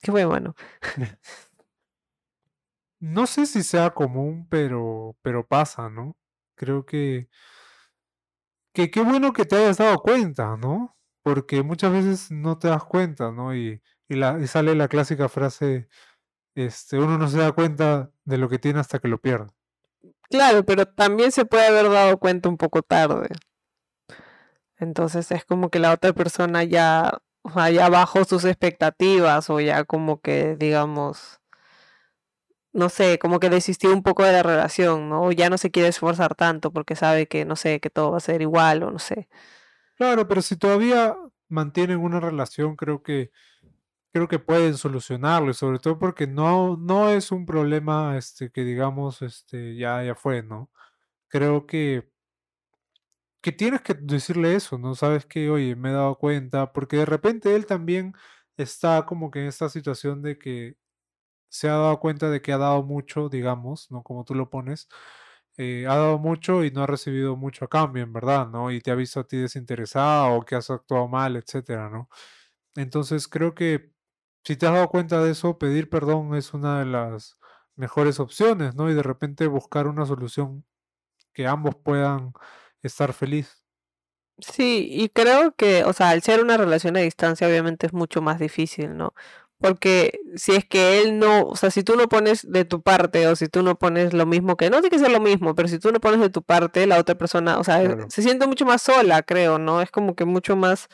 qué 0.01 0.11
fue, 0.11 0.25
mano. 0.27 0.55
No 2.99 3.25
sé 3.27 3.45
si 3.45 3.63
sea 3.63 3.91
común, 3.93 4.47
pero, 4.49 5.15
pero 5.21 5.45
pasa, 5.47 5.89
¿no? 5.89 6.17
Creo 6.55 6.85
que, 6.85 7.29
que 8.73 8.91
qué 8.91 9.01
bueno 9.01 9.33
que 9.33 9.45
te 9.45 9.55
hayas 9.57 9.77
dado 9.77 9.97
cuenta, 9.99 10.57
¿no? 10.57 10.95
Porque 11.23 11.63
muchas 11.63 11.91
veces 11.91 12.31
no 12.31 12.57
te 12.59 12.67
das 12.67 12.83
cuenta, 12.85 13.31
¿no? 13.31 13.55
Y, 13.55 13.81
y, 14.09 14.15
la, 14.15 14.39
y 14.39 14.47
sale 14.47 14.75
la 14.75 14.87
clásica 14.87 15.29
frase, 15.29 15.87
este, 16.55 16.99
uno 16.99 17.17
no 17.17 17.27
se 17.29 17.39
da 17.39 17.53
cuenta 17.53 18.11
de 18.25 18.39
lo 18.39 18.49
que 18.49 18.59
tiene 18.59 18.79
hasta 18.81 18.99
que 18.99 19.09
lo 19.09 19.19
pierde. 19.21 19.51
Claro, 20.29 20.65
pero 20.65 20.85
también 20.85 21.31
se 21.31 21.45
puede 21.45 21.67
haber 21.67 21.89
dado 21.89 22.17
cuenta 22.17 22.49
un 22.49 22.57
poco 22.57 22.81
tarde. 22.81 23.29
Entonces 24.77 25.31
es 25.31 25.45
como 25.45 25.69
que 25.69 25.79
la 25.79 25.93
otra 25.93 26.13
persona 26.13 26.63
ya, 26.63 27.19
ya 27.73 27.89
bajó 27.89 28.25
sus 28.25 28.45
expectativas 28.45 29.49
o 29.49 29.59
ya 29.59 29.83
como 29.85 30.19
que, 30.19 30.55
digamos, 30.57 31.39
no 32.73 32.89
sé, 32.89 33.19
como 33.19 33.39
que 33.39 33.49
desistió 33.49 33.93
un 33.93 34.03
poco 34.03 34.23
de 34.23 34.33
la 34.33 34.43
relación, 34.43 35.09
¿no? 35.09 35.23
O 35.23 35.31
ya 35.31 35.49
no 35.49 35.57
se 35.57 35.71
quiere 35.71 35.87
esforzar 35.89 36.35
tanto 36.35 36.71
porque 36.71 36.95
sabe 36.97 37.27
que, 37.27 37.45
no 37.45 37.55
sé, 37.55 37.79
que 37.79 37.89
todo 37.89 38.11
va 38.11 38.17
a 38.17 38.19
ser 38.21 38.41
igual 38.41 38.83
o 38.83 38.91
no 38.91 38.99
sé. 38.99 39.29
Claro, 39.95 40.27
pero 40.27 40.41
si 40.41 40.57
todavía 40.57 41.15
mantienen 41.47 41.99
una 41.99 42.19
relación, 42.19 42.75
creo 42.75 43.01
que 43.01 43.31
creo 44.15 44.29
que 44.29 44.39
pueden 44.39 44.77
solucionarlo, 44.77 45.53
sobre 45.53 45.77
todo 45.79 45.99
porque 45.99 46.25
no, 46.25 46.77
no 46.77 47.09
es 47.09 47.31
un 47.33 47.45
problema 47.45 48.17
este, 48.17 48.49
que 48.49 48.63
digamos 48.63 49.21
este, 49.21 49.75
ya, 49.75 50.01
ya 50.05 50.15
fue, 50.15 50.41
¿no? 50.41 50.71
Creo 51.29 51.67
que, 51.67 52.09
que 53.41 53.51
tienes 53.51 53.81
que 53.81 53.93
decirle 53.93 54.55
eso, 54.55 54.77
¿no? 54.77 54.95
Sabes 54.95 55.25
que, 55.25 55.49
oye, 55.49 55.75
me 55.75 55.89
he 55.89 55.93
dado 55.93 56.17
cuenta, 56.17 56.73
porque 56.73 56.97
de 56.97 57.05
repente 57.05 57.55
él 57.55 57.65
también 57.65 58.13
está 58.57 59.05
como 59.05 59.29
que 59.31 59.41
en 59.41 59.47
esta 59.47 59.69
situación 59.69 60.21
de 60.21 60.37
que 60.39 60.77
se 61.49 61.69
ha 61.69 61.73
dado 61.73 61.99
cuenta 62.01 62.29
de 62.31 62.41
que 62.41 62.53
ha 62.53 62.57
dado 62.59 62.83
mucho, 62.83 63.29
digamos, 63.29 63.91
¿no? 63.91 64.03
Como 64.03 64.25
tú 64.25 64.35
lo 64.35 64.49
pones, 64.51 64.89
eh, 65.57 65.85
ha 65.89 65.95
dado 65.97 66.19
mucho 66.19 66.63
y 66.65 66.71
no 66.71 66.83
ha 66.83 66.87
recibido 66.87 67.37
mucho 67.37 67.65
a 67.65 67.69
cambio, 67.69 68.03
en 68.03 68.13
verdad, 68.13 68.49
¿no? 68.49 68.71
Y 68.71 68.81
te 68.81 68.91
ha 68.91 68.95
visto 68.95 69.19
a 69.21 69.27
ti 69.27 69.37
desinteresada 69.37 70.29
o 70.31 70.43
que 70.45 70.55
has 70.55 70.69
actuado 70.71 71.07
mal, 71.09 71.37
etcétera, 71.37 71.89
¿no? 71.89 72.09
Entonces 72.75 73.27
creo 73.29 73.55
que 73.55 73.94
si 74.45 74.55
te 74.55 74.67
has 74.67 74.73
dado 74.73 74.89
cuenta 74.89 75.21
de 75.23 75.31
eso, 75.31 75.57
pedir 75.57 75.89
perdón 75.89 76.35
es 76.35 76.53
una 76.53 76.79
de 76.79 76.85
las 76.85 77.37
mejores 77.75 78.19
opciones, 78.19 78.75
¿no? 78.75 78.89
Y 78.89 78.93
de 78.93 79.03
repente 79.03 79.47
buscar 79.47 79.87
una 79.87 80.05
solución 80.05 80.65
que 81.33 81.47
ambos 81.47 81.75
puedan 81.75 82.33
estar 82.81 83.13
felices. 83.13 83.63
Sí, 84.39 84.87
y 84.91 85.09
creo 85.09 85.55
que, 85.55 85.85
o 85.85 85.93
sea, 85.93 86.09
al 86.09 86.21
ser 86.21 86.41
una 86.41 86.57
relación 86.57 86.97
a 86.97 86.99
distancia, 86.99 87.47
obviamente 87.47 87.87
es 87.87 87.93
mucho 87.93 88.21
más 88.21 88.37
difícil, 88.39 88.97
¿no? 88.97 89.13
Porque 89.57 90.19
si 90.35 90.51
es 90.51 90.65
que 90.65 91.01
él 91.01 91.17
no, 91.19 91.43
o 91.43 91.55
sea, 91.55 91.71
si 91.71 91.83
tú 91.83 91.95
no 91.95 92.09
pones 92.09 92.51
de 92.51 92.65
tu 92.65 92.81
parte 92.81 93.27
o 93.27 93.35
si 93.37 93.47
tú 93.47 93.63
no 93.63 93.77
pones 93.79 94.13
lo 94.13 94.25
mismo 94.25 94.57
que, 94.57 94.69
no 94.69 94.81
tiene 94.81 94.89
que 94.89 94.99
ser 94.99 95.11
lo 95.11 95.21
mismo, 95.21 95.55
pero 95.55 95.69
si 95.69 95.79
tú 95.79 95.91
no 95.91 96.01
pones 96.01 96.19
de 96.19 96.29
tu 96.29 96.43
parte, 96.43 96.85
la 96.85 96.99
otra 96.99 97.15
persona, 97.15 97.57
o 97.59 97.63
sea, 97.63 97.81
Claro. 97.81 98.07
se 98.09 98.21
siente 98.21 98.45
mucho 98.47 98.65
más 98.65 98.81
sola, 98.81 99.23
creo, 99.23 99.57
¿no? 99.57 99.81
Es 99.81 99.89
como 99.91 100.15
que 100.15 100.25
mucho 100.25 100.57
más 100.57 100.89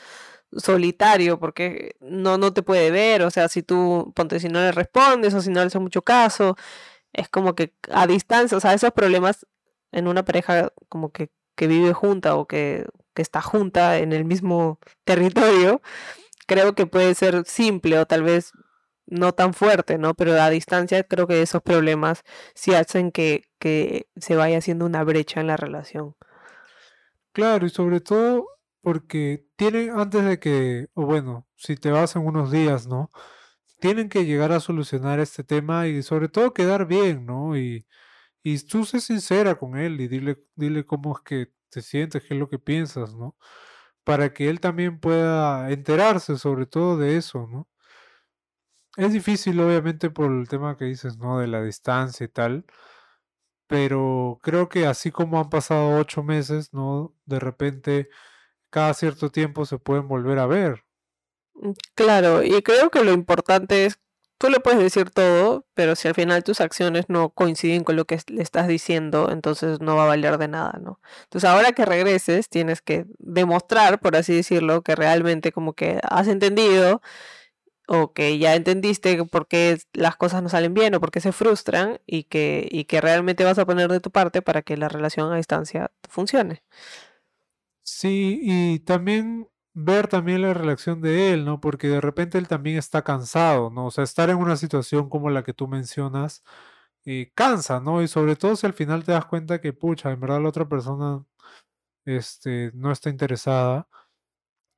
solitario 0.56 1.38
porque 1.38 1.96
no, 2.00 2.38
no 2.38 2.52
te 2.52 2.62
puede 2.62 2.90
ver, 2.90 3.22
o 3.22 3.30
sea, 3.30 3.48
si 3.48 3.62
tú, 3.62 4.12
ponte, 4.14 4.40
si 4.40 4.48
no 4.48 4.60
le 4.60 4.72
respondes 4.72 5.34
o 5.34 5.40
si 5.42 5.50
no 5.50 5.60
le 5.60 5.66
haces 5.66 5.80
mucho 5.80 6.02
caso, 6.02 6.56
es 7.12 7.28
como 7.28 7.54
que 7.54 7.74
a 7.90 8.06
distancia, 8.06 8.56
o 8.56 8.60
sea, 8.60 8.74
esos 8.74 8.92
problemas 8.92 9.46
en 9.92 10.08
una 10.08 10.24
pareja 10.24 10.72
como 10.88 11.12
que, 11.12 11.30
que 11.56 11.66
vive 11.66 11.92
junta 11.92 12.36
o 12.36 12.46
que, 12.46 12.86
que 13.14 13.22
está 13.22 13.42
junta 13.42 13.98
en 13.98 14.12
el 14.12 14.24
mismo 14.24 14.78
territorio, 15.04 15.82
creo 16.46 16.74
que 16.74 16.86
puede 16.86 17.14
ser 17.14 17.44
simple 17.46 17.98
o 17.98 18.06
tal 18.06 18.22
vez 18.22 18.52
no 19.06 19.32
tan 19.32 19.52
fuerte, 19.54 19.98
¿no? 19.98 20.14
Pero 20.14 20.40
a 20.40 20.50
distancia 20.50 21.02
creo 21.04 21.26
que 21.26 21.42
esos 21.42 21.62
problemas 21.62 22.24
sí 22.54 22.74
hacen 22.74 23.12
que, 23.12 23.44
que 23.58 24.08
se 24.16 24.36
vaya 24.36 24.58
haciendo 24.58 24.86
una 24.86 25.04
brecha 25.04 25.40
en 25.40 25.48
la 25.48 25.56
relación. 25.56 26.16
Claro, 27.32 27.66
y 27.66 27.70
sobre 27.70 28.00
todo 28.00 28.46
porque 28.82 29.46
tienen, 29.56 29.90
antes 29.92 30.24
de 30.24 30.40
que, 30.40 30.88
o 30.94 31.06
bueno, 31.06 31.48
si 31.56 31.76
te 31.76 31.90
vas 31.92 32.16
en 32.16 32.26
unos 32.26 32.50
días, 32.52 32.86
¿no? 32.88 33.10
Tienen 33.80 34.08
que 34.08 34.24
llegar 34.26 34.52
a 34.52 34.60
solucionar 34.60 35.20
este 35.20 35.44
tema 35.44 35.88
y 35.88 36.02
sobre 36.02 36.28
todo 36.28 36.54
quedar 36.54 36.86
bien, 36.86 37.26
¿no? 37.26 37.56
Y, 37.56 37.86
y 38.42 38.58
tú 38.66 38.84
sé 38.86 39.00
sincera 39.00 39.56
con 39.56 39.76
él 39.78 40.00
y 40.00 40.08
dile, 40.08 40.38
dile 40.56 40.86
cómo 40.86 41.16
es 41.16 41.22
que 41.24 41.52
te 41.70 41.82
sientes, 41.82 42.22
qué 42.24 42.34
es 42.34 42.40
lo 42.40 42.48
que 42.50 42.58
piensas, 42.60 43.14
¿no? 43.16 43.36
Para 44.04 44.32
que 44.34 44.48
él 44.50 44.60
también 44.60 45.00
pueda 45.00 45.70
enterarse 45.72 46.38
sobre 46.38 46.66
todo 46.66 46.98
de 46.98 47.16
eso, 47.18 47.46
¿no? 47.48 47.68
Es 48.96 49.12
difícil, 49.12 49.58
obviamente, 49.60 50.10
por 50.10 50.30
el 50.32 50.48
tema 50.48 50.76
que 50.78 50.84
dices, 50.86 51.16
¿no? 51.18 51.38
De 51.38 51.46
la 51.46 51.62
distancia 51.62 52.24
y 52.24 52.28
tal. 52.28 52.64
Pero 53.68 54.38
creo 54.42 54.68
que 54.68 54.86
así 54.86 55.10
como 55.10 55.40
han 55.40 55.48
pasado 55.50 55.98
ocho 55.98 56.22
meses, 56.22 56.72
¿no? 56.74 57.14
De 57.24 57.40
repente, 57.40 58.08
cada 58.72 58.94
cierto 58.94 59.30
tiempo 59.30 59.66
se 59.66 59.78
pueden 59.78 60.08
volver 60.08 60.40
a 60.40 60.46
ver. 60.46 60.84
Mm, 61.54 61.72
Claro, 61.94 62.42
y 62.42 62.62
creo 62.62 62.90
que 62.90 63.04
lo 63.04 63.12
importante 63.12 63.84
es, 63.86 63.98
tú 64.38 64.48
le 64.48 64.60
puedes 64.60 64.80
decir 64.80 65.10
todo, 65.10 65.66
pero 65.74 65.94
si 65.96 66.08
al 66.08 66.14
final 66.14 66.42
tus 66.44 66.60
acciones 66.60 67.04
no 67.08 67.30
coinciden 67.30 67.84
con 67.84 67.96
lo 67.96 68.04
que 68.06 68.18
le 68.28 68.42
estás 68.42 68.66
diciendo, 68.68 69.30
entonces 69.30 69.80
no 69.80 69.96
va 69.96 70.04
a 70.04 70.06
valer 70.08 70.38
de 70.38 70.48
nada, 70.48 70.78
¿no? 70.82 71.00
Entonces 71.24 71.48
ahora 71.48 71.72
que 71.72 71.84
regreses, 71.84 72.48
tienes 72.48 72.82
que 72.82 73.06
demostrar, 73.18 74.00
por 74.00 74.16
así 74.16 74.34
decirlo, 74.34 74.82
que 74.82 74.96
realmente 74.96 75.52
como 75.52 75.74
que 75.74 76.00
has 76.02 76.26
entendido 76.28 77.02
o 77.88 78.12
que 78.12 78.38
ya 78.38 78.54
entendiste 78.54 79.24
por 79.26 79.48
qué 79.48 79.78
las 79.92 80.16
cosas 80.16 80.42
no 80.42 80.48
salen 80.48 80.74
bien 80.74 80.94
o 80.94 81.00
por 81.00 81.10
qué 81.10 81.20
se 81.20 81.32
frustran 81.32 82.00
y 82.06 82.24
que, 82.24 82.68
y 82.70 82.84
que 82.84 83.00
realmente 83.00 83.44
vas 83.44 83.58
a 83.58 83.66
poner 83.66 83.90
de 83.90 84.00
tu 84.00 84.10
parte 84.10 84.42
para 84.42 84.62
que 84.62 84.76
la 84.76 84.88
relación 84.88 85.32
a 85.32 85.36
distancia 85.36 85.90
funcione. 86.08 86.62
Sí, 87.84 88.38
y 88.42 88.78
también 88.80 89.48
ver 89.74 90.06
también 90.08 90.42
la 90.42 90.54
reacción 90.54 91.00
de 91.00 91.32
él, 91.32 91.44
¿no? 91.44 91.60
Porque 91.60 91.88
de 91.88 92.00
repente 92.00 92.38
él 92.38 92.46
también 92.46 92.76
está 92.78 93.02
cansado, 93.02 93.70
¿no? 93.70 93.86
O 93.86 93.90
sea, 93.90 94.04
estar 94.04 94.30
en 94.30 94.36
una 94.36 94.56
situación 94.56 95.08
como 95.08 95.30
la 95.30 95.42
que 95.42 95.52
tú 95.54 95.66
mencionas, 95.66 96.44
eh, 97.04 97.32
cansa, 97.34 97.80
¿no? 97.80 98.02
Y 98.02 98.08
sobre 98.08 98.36
todo 98.36 98.54
si 98.56 98.66
al 98.66 98.74
final 98.74 99.04
te 99.04 99.12
das 99.12 99.26
cuenta 99.26 99.60
que, 99.60 99.72
pucha, 99.72 100.10
en 100.12 100.20
verdad 100.20 100.40
la 100.42 100.48
otra 100.50 100.68
persona, 100.68 101.24
este, 102.06 102.72
no 102.74 102.92
está 102.92 103.10
interesada. 103.10 103.88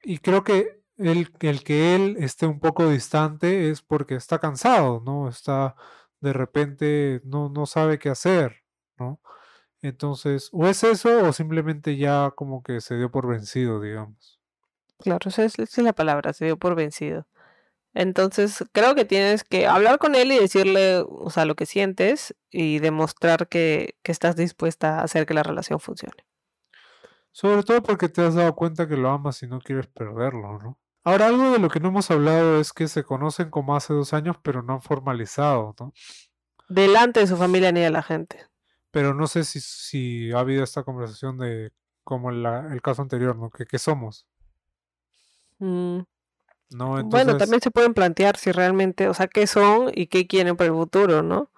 Y 0.03 0.19
creo 0.19 0.45
que 0.45 0.83
el, 0.99 1.33
el 1.41 1.65
que 1.65 1.95
él 1.97 2.17
esté 2.21 2.47
un 2.47 2.61
poco 2.61 2.89
distante 2.91 3.71
es 3.71 3.83
porque 3.83 4.17
está 4.17 4.39
cansado, 4.41 5.03
¿no? 5.05 5.29
Está 5.29 5.77
de 6.21 6.33
repente 6.33 7.21
no, 7.25 7.49
no 7.51 7.67
sabe 7.67 7.99
qué 7.99 8.11
hacer, 8.11 8.65
¿no? 8.99 9.21
Entonces, 9.85 10.49
o 10.51 10.67
es 10.67 10.83
eso 10.83 11.29
o 11.29 11.33
simplemente 11.35 11.99
ya 11.99 12.31
como 12.31 12.63
que 12.63 12.81
se 12.81 12.97
dio 12.97 13.11
por 13.11 13.29
vencido, 13.29 13.83
digamos. 13.83 14.41
Claro, 14.99 15.29
esa 15.29 15.45
es, 15.45 15.59
esa 15.59 15.81
es 15.83 15.85
la 15.85 15.93
palabra, 15.93 16.33
se 16.33 16.47
dio 16.47 16.57
por 16.57 16.75
vencido. 16.75 17.27
Entonces, 17.93 18.65
creo 18.73 18.95
que 18.95 19.05
tienes 19.05 19.45
que 19.45 19.67
hablar 19.67 19.99
con 19.99 20.15
él 20.15 20.33
y 20.33 20.39
decirle, 20.39 21.05
o 21.07 21.29
sea, 21.29 21.45
lo 21.45 21.55
que 21.55 21.67
sientes 21.67 22.35
y 22.51 22.79
demostrar 22.79 23.47
que, 23.47 23.97
que 24.03 24.11
estás 24.11 24.37
dispuesta 24.37 25.01
a 25.01 25.03
hacer 25.03 25.27
que 25.27 25.35
la 25.35 25.43
relación 25.43 25.79
funcione. 25.79 26.25
Sobre 27.31 27.63
todo 27.63 27.83
porque 27.83 28.09
te 28.09 28.23
has 28.23 28.35
dado 28.35 28.55
cuenta 28.57 28.89
que 28.89 28.97
lo 28.97 29.11
amas 29.11 29.43
y 29.43 29.47
no 29.47 29.61
quieres 29.61 29.87
perderlo, 29.89 30.59
¿no? 30.61 30.79
Ahora, 31.03 31.27
algo 31.27 31.53
de 31.53 31.59
lo 31.59 31.69
que 31.69 31.81
no 31.81 31.89
hemos 31.89 32.11
hablado 32.11 32.59
es 32.59 32.73
que 32.73 32.89
se 32.89 33.05
conocen 33.05 33.51
como 33.51 33.77
hace 33.77 33.93
dos 33.93 34.15
años, 34.15 34.37
pero 34.43 34.63
no 34.63 34.73
han 34.73 34.81
formalizado, 34.81 35.75
¿no? 35.79 35.93
Delante 36.71 37.21
de 37.21 37.27
su 37.27 37.37
familia 37.37 37.71
ni 37.71 37.81
de 37.81 37.91
la 37.91 38.03
gente. 38.03 38.47
Pero 38.95 39.13
no 39.13 39.27
sé 39.27 39.45
si, 39.45 39.61
si 39.61 40.33
ha 40.33 40.39
habido 40.39 40.65
esta 40.65 40.85
conversación 40.85 41.37
de 41.37 41.73
como 42.05 42.31
la- 42.31 42.73
el 42.73 42.81
caso 42.81 43.03
anterior, 43.03 43.37
¿no? 43.37 43.51
Que, 43.51 43.67
que 43.67 43.79
somos, 43.79 44.27
Mm, 45.59 46.01
¿no? 46.71 47.03
Bueno, 47.05 47.37
también 47.37 47.61
se 47.61 47.71
pueden 47.71 47.95
plantear 47.95 48.37
si 48.37 48.53
realmente, 48.53 49.09
o 49.09 49.15
sea, 49.15 49.27
qué 49.27 49.47
son 49.47 49.91
y 49.95 50.07
qué 50.09 50.27
quieren 50.27 50.57
para 50.57 50.69
el 50.71 50.77
futuro, 50.77 51.23
¿no? 51.23 51.51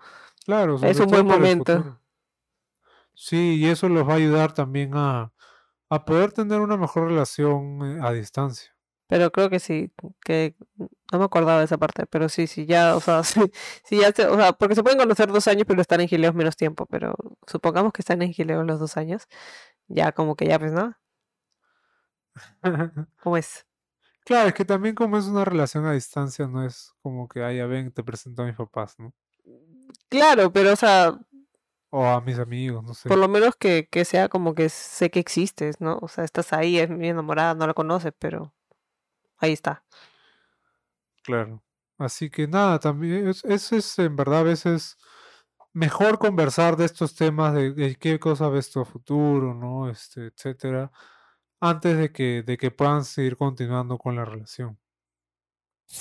claro, 0.44 0.76
Es 0.82 1.00
un 1.00 1.08
buen 1.08 1.26
momento. 1.26 1.98
Sí, 3.14 3.56
y 3.56 3.66
eso 3.66 3.88
los 3.88 4.06
va 4.06 4.12
a 4.14 4.16
ayudar 4.16 4.52
también 4.52 4.92
a, 4.94 5.32
a 5.88 6.04
poder 6.04 6.32
tener 6.32 6.60
una 6.60 6.76
mejor 6.76 7.08
relación 7.08 7.98
eh, 7.98 8.00
a 8.02 8.12
distancia. 8.12 8.75
Pero 9.08 9.30
creo 9.32 9.50
que 9.50 9.60
sí, 9.60 9.92
que 10.24 10.56
no 11.12 11.18
me 11.20 11.24
acordaba 11.26 11.60
de 11.60 11.66
esa 11.66 11.78
parte, 11.78 12.06
pero 12.06 12.28
sí, 12.28 12.46
sí, 12.48 12.66
ya, 12.66 12.96
o 12.96 13.00
sea, 13.00 13.22
sí, 13.24 13.40
sí, 13.84 13.98
ya, 14.00 14.12
se- 14.12 14.26
o 14.28 14.36
sea, 14.36 14.52
porque 14.52 14.74
se 14.74 14.82
pueden 14.82 14.98
conocer 14.98 15.28
dos 15.32 15.46
años, 15.48 15.64
pero 15.68 15.80
estar 15.80 16.00
en 16.00 16.08
Gileos 16.08 16.34
menos 16.34 16.56
tiempo, 16.56 16.86
pero 16.86 17.14
supongamos 17.46 17.92
que 17.92 18.02
están 18.02 18.22
en 18.22 18.32
Gileos 18.32 18.66
los 18.66 18.80
dos 18.80 18.96
años, 18.96 19.26
ya 19.88 20.12
como 20.12 20.36
que 20.36 20.46
ya, 20.48 20.58
pues, 20.58 20.72
¿no? 20.72 20.94
¿Cómo 23.22 23.36
es? 23.36 23.66
Claro, 24.26 24.48
es 24.48 24.54
que 24.54 24.64
también 24.66 24.94
como 24.94 25.16
es 25.16 25.24
una 25.26 25.44
relación 25.46 25.86
a 25.86 25.92
distancia, 25.92 26.46
no 26.46 26.64
es 26.66 26.92
como 27.00 27.28
que, 27.28 27.42
ah, 27.42 27.52
ya 27.52 27.66
ven, 27.66 27.92
te 27.92 28.02
presento 28.04 28.42
a 28.42 28.46
mis 28.46 28.56
papás, 28.56 28.98
¿no? 28.98 29.14
Claro, 30.08 30.52
pero, 30.52 30.72
o 30.72 30.76
sea, 30.76 31.18
O 31.90 32.00
a 32.06 32.20
mis 32.20 32.38
amigos, 32.38 32.84
no 32.84 32.94
sé. 32.94 33.08
por 33.08 33.18
lo 33.18 33.28
menos 33.28 33.56
que, 33.56 33.88
que 33.90 34.04
sea 34.04 34.28
como 34.28 34.54
que 34.54 34.68
sé 34.68 35.10
que 35.10 35.20
existes, 35.20 35.80
¿no? 35.80 35.98
O 36.02 36.08
sea, 36.08 36.24
estás 36.24 36.52
ahí, 36.52 36.78
es 36.78 36.90
mi 36.90 37.08
enamorada, 37.08 37.54
no 37.54 37.66
la 37.66 37.74
conoces, 37.74 38.12
pero 38.18 38.54
ahí 39.38 39.52
está. 39.52 39.84
Claro. 41.22 41.62
Así 41.98 42.30
que 42.30 42.46
nada, 42.46 42.78
también 42.78 43.28
es, 43.28 43.44
es, 43.44 43.72
es 43.72 43.98
en 43.98 44.16
verdad 44.16 44.40
a 44.40 44.42
veces 44.44 44.96
mejor 45.72 46.18
conversar 46.18 46.76
de 46.76 46.84
estos 46.86 47.14
temas 47.16 47.54
de, 47.54 47.72
de 47.72 47.96
qué 47.96 48.18
cosa 48.20 48.48
ves 48.48 48.70
tu 48.70 48.84
futuro, 48.84 49.54
¿no? 49.54 49.90
Este, 49.90 50.26
etcétera, 50.28 50.92
antes 51.60 51.98
de 51.98 52.12
que, 52.12 52.42
de 52.44 52.56
que 52.58 52.70
puedan 52.70 53.04
seguir 53.04 53.36
continuando 53.36 53.98
con 53.98 54.16
la 54.16 54.24
relación. 54.24 54.78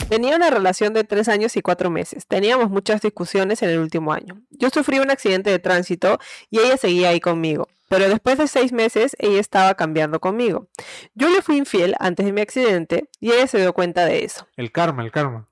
Tenía 0.09 0.35
una 0.35 0.49
relación 0.49 0.93
de 0.93 1.03
tres 1.03 1.27
años 1.27 1.55
y 1.55 1.61
cuatro 1.61 1.89
meses. 1.89 2.25
Teníamos 2.27 2.69
muchas 2.69 3.01
discusiones 3.01 3.61
en 3.61 3.69
el 3.69 3.79
último 3.79 4.13
año. 4.13 4.41
Yo 4.49 4.69
sufrí 4.69 4.99
un 4.99 5.11
accidente 5.11 5.49
de 5.49 5.59
tránsito 5.59 6.19
y 6.49 6.59
ella 6.59 6.77
seguía 6.77 7.09
ahí 7.09 7.19
conmigo. 7.19 7.67
Pero 7.87 8.09
después 8.09 8.37
de 8.37 8.47
seis 8.47 8.71
meses, 8.71 9.15
ella 9.19 9.39
estaba 9.39 9.75
cambiando 9.75 10.19
conmigo. 10.19 10.67
Yo 11.13 11.29
le 11.29 11.41
fui 11.41 11.57
infiel 11.57 11.95
antes 11.99 12.25
de 12.25 12.33
mi 12.33 12.41
accidente 12.41 13.09
y 13.19 13.31
ella 13.31 13.47
se 13.47 13.59
dio 13.59 13.73
cuenta 13.73 14.05
de 14.05 14.23
eso. 14.25 14.47
El 14.57 14.71
karma, 14.71 15.03
el 15.03 15.11
karma. 15.11 15.47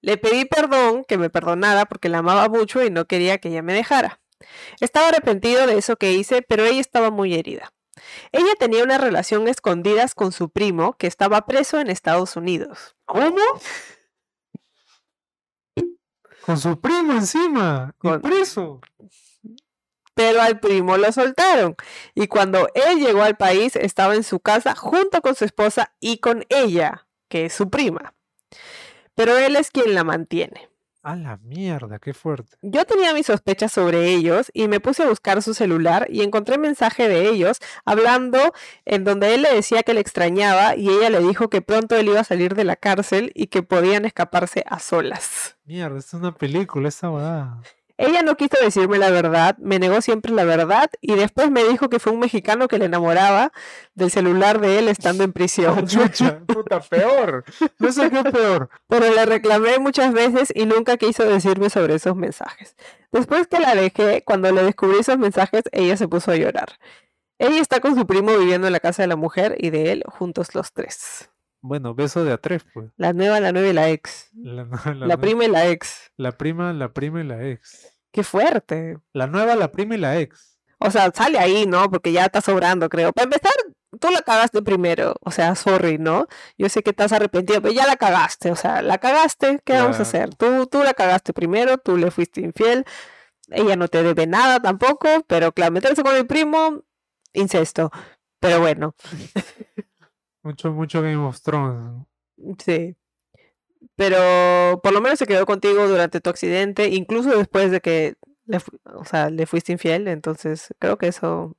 Le 0.00 0.16
pedí 0.16 0.44
perdón, 0.46 1.04
que 1.04 1.18
me 1.18 1.30
perdonara 1.30 1.84
porque 1.84 2.08
la 2.08 2.18
amaba 2.18 2.48
mucho 2.48 2.82
y 2.82 2.90
no 2.90 3.06
quería 3.06 3.38
que 3.38 3.48
ella 3.48 3.62
me 3.62 3.74
dejara. 3.74 4.20
Estaba 4.80 5.08
arrepentido 5.08 5.66
de 5.66 5.78
eso 5.78 5.96
que 5.96 6.12
hice, 6.12 6.42
pero 6.42 6.64
ella 6.64 6.80
estaba 6.80 7.10
muy 7.10 7.34
herida. 7.34 7.72
Ella 8.32 8.54
tenía 8.58 8.82
una 8.84 8.98
relación 8.98 9.48
escondidas 9.48 10.14
con 10.14 10.32
su 10.32 10.48
primo 10.50 10.94
que 10.96 11.06
estaba 11.06 11.46
preso 11.46 11.80
en 11.80 11.90
Estados 11.90 12.36
Unidos. 12.36 12.96
¿Cómo? 13.04 13.38
Con 16.44 16.58
su 16.58 16.80
primo 16.80 17.12
encima. 17.12 17.94
Y 18.02 18.08
Con- 18.08 18.20
preso. 18.22 18.80
pero 20.14 20.40
al 20.40 20.60
primo 20.60 20.96
lo 20.96 21.10
soltaron. 21.12 21.76
Y 22.14 22.26
cuando 22.28 22.68
él 22.74 22.98
llegó 23.00 23.22
al 23.22 23.36
país, 23.36 23.76
estaba 23.76 24.14
en 24.14 24.22
su 24.24 24.40
casa 24.40 24.74
junto 24.74 25.20
con 25.20 25.34
su 25.34 25.44
esposa 25.44 25.94
y 26.00 26.18
con 26.18 26.46
ella, 26.48 27.06
que 27.28 27.46
es 27.46 27.52
su 27.52 27.68
prima. 27.68 28.14
Pero 29.14 29.36
él 29.36 29.56
es 29.56 29.70
quien 29.70 29.94
la 29.94 30.04
mantiene. 30.04 30.70
A 31.06 31.14
la 31.14 31.36
mierda, 31.36 32.00
qué 32.00 32.12
fuerte. 32.12 32.56
Yo 32.62 32.84
tenía 32.84 33.14
mis 33.14 33.26
sospechas 33.26 33.70
sobre 33.70 34.12
ellos 34.12 34.50
y 34.52 34.66
me 34.66 34.80
puse 34.80 35.04
a 35.04 35.08
buscar 35.08 35.40
su 35.40 35.54
celular 35.54 36.08
y 36.10 36.22
encontré 36.22 36.58
mensaje 36.58 37.08
de 37.08 37.28
ellos 37.28 37.58
hablando 37.84 38.52
en 38.84 39.04
donde 39.04 39.32
él 39.32 39.42
le 39.42 39.54
decía 39.54 39.84
que 39.84 39.94
le 39.94 40.00
extrañaba 40.00 40.74
y 40.74 40.88
ella 40.88 41.08
le 41.10 41.20
dijo 41.20 41.48
que 41.48 41.62
pronto 41.62 41.94
él 41.94 42.08
iba 42.08 42.18
a 42.18 42.24
salir 42.24 42.56
de 42.56 42.64
la 42.64 42.74
cárcel 42.74 43.30
y 43.36 43.46
que 43.46 43.62
podían 43.62 44.04
escaparse 44.04 44.64
a 44.66 44.80
solas. 44.80 45.56
Mierda, 45.64 45.96
esta 45.96 46.16
es 46.16 46.20
una 46.20 46.34
película, 46.34 46.88
esta 46.88 47.08
verdad. 47.08 47.58
Ella 47.98 48.22
no 48.22 48.36
quiso 48.36 48.58
decirme 48.62 48.98
la 48.98 49.10
verdad, 49.10 49.56
me 49.58 49.78
negó 49.78 50.02
siempre 50.02 50.30
la 50.32 50.44
verdad 50.44 50.90
y 51.00 51.14
después 51.14 51.50
me 51.50 51.64
dijo 51.64 51.88
que 51.88 51.98
fue 51.98 52.12
un 52.12 52.18
mexicano 52.18 52.68
que 52.68 52.78
le 52.78 52.84
enamoraba 52.84 53.52
del 53.94 54.10
celular 54.10 54.60
de 54.60 54.78
él 54.78 54.88
estando 54.88 55.24
en 55.24 55.32
prisión. 55.32 55.86
Chucha, 55.86 56.40
puta, 56.40 56.80
peor. 56.80 57.44
No 57.78 57.92
sé 57.92 58.10
qué 58.10 58.22
peor. 58.24 58.68
Pero 58.86 59.14
le 59.14 59.24
reclamé 59.24 59.78
muchas 59.78 60.12
veces 60.12 60.52
y 60.54 60.66
nunca 60.66 60.98
quiso 60.98 61.24
decirme 61.24 61.70
sobre 61.70 61.94
esos 61.94 62.14
mensajes. 62.16 62.76
Después 63.12 63.46
que 63.46 63.60
la 63.60 63.74
dejé, 63.74 64.22
cuando 64.24 64.52
le 64.52 64.62
descubrí 64.62 64.98
esos 64.98 65.16
mensajes, 65.16 65.62
ella 65.72 65.96
se 65.96 66.06
puso 66.06 66.32
a 66.32 66.36
llorar. 66.36 66.78
Ella 67.38 67.60
está 67.60 67.80
con 67.80 67.94
su 67.94 68.06
primo 68.06 68.36
viviendo 68.36 68.66
en 68.66 68.74
la 68.74 68.80
casa 68.80 69.02
de 69.02 69.08
la 69.08 69.16
mujer 69.16 69.56
y 69.58 69.70
de 69.70 69.92
él 69.92 70.04
juntos 70.06 70.54
los 70.54 70.72
tres. 70.72 71.30
Bueno, 71.66 71.94
beso 71.94 72.24
de 72.24 72.32
a 72.32 72.38
tres, 72.38 72.64
pues. 72.72 72.90
La 72.96 73.12
nueva, 73.12 73.40
la 73.40 73.52
nueva 73.52 73.68
y 73.68 73.72
la 73.72 73.90
ex. 73.90 74.30
La, 74.34 74.64
La, 74.94 75.06
la- 75.06 75.16
prima 75.16 75.44
y 75.44 75.48
la 75.48 75.66
ex. 75.68 76.12
la 76.16 76.32
prima, 76.32 76.72
la 76.72 76.92
prima 76.92 77.20
y 77.20 77.24
la 77.24 77.42
ex. 77.44 77.92
Qué 78.12 78.22
fuerte. 78.22 78.98
La 79.12 79.26
nueva, 79.26 79.56
la 79.56 79.72
prima 79.72 79.94
y 79.96 79.98
la 79.98 80.18
ex. 80.18 80.58
O 80.78 80.90
sea, 80.90 81.10
sale 81.14 81.38
ahí, 81.38 81.66
¿no? 81.66 81.90
Porque 81.90 82.12
ya 82.12 82.26
está 82.26 82.40
sobrando, 82.40 82.88
creo. 82.88 83.12
Para 83.12 83.24
empezar, 83.24 83.52
tú 84.00 84.10
la 84.10 84.22
cagaste 84.22 84.62
primero. 84.62 85.14
O 85.20 85.30
sea, 85.30 85.54
sorry, 85.54 85.98
¿no? 85.98 86.26
Yo 86.56 86.68
sé 86.68 86.82
que 86.82 86.90
estás 86.90 87.12
arrepentido, 87.12 87.60
pero 87.62 87.74
ya 87.74 87.86
la 87.86 87.96
cagaste. 87.96 88.50
O 88.50 88.56
sea, 88.56 88.80
la 88.82 88.98
cagaste. 88.98 89.60
¿Qué 89.64 89.72
vamos 89.74 89.98
a 89.98 90.02
hacer? 90.02 90.34
Tú, 90.34 90.66
tú 90.66 90.82
la 90.82 90.94
cagaste 90.94 91.32
primero, 91.32 91.78
tú 91.78 91.96
le 91.96 92.10
fuiste 92.10 92.40
infiel. 92.42 92.84
Ella 93.50 93.76
no 93.76 93.88
te 93.88 94.02
debe 94.02 94.26
nada 94.26 94.60
tampoco, 94.60 95.08
pero 95.26 95.52
claro, 95.52 95.72
meterse 95.72 96.02
con 96.02 96.14
el 96.16 96.26
primo, 96.26 96.82
incesto. 97.32 97.90
Pero 98.40 98.60
bueno, 98.60 98.94
Mucho, 100.46 100.70
mucho 100.72 101.02
Game 101.02 101.16
of 101.16 101.40
Thrones. 101.40 102.06
sí. 102.64 102.94
Pero 103.96 104.80
por 104.82 104.92
lo 104.92 105.00
menos 105.00 105.18
se 105.18 105.26
quedó 105.26 105.46
contigo 105.46 105.86
durante 105.88 106.20
tu 106.20 106.28
accidente, 106.30 106.88
incluso 106.88 107.30
después 107.36 107.70
de 107.70 107.80
que 107.80 108.14
le, 108.46 108.58
o 108.94 109.04
sea, 109.04 109.30
le 109.30 109.46
fuiste 109.46 109.72
infiel. 109.72 110.06
Entonces, 110.08 110.68
creo 110.78 110.98
que 110.98 111.08
eso, 111.08 111.56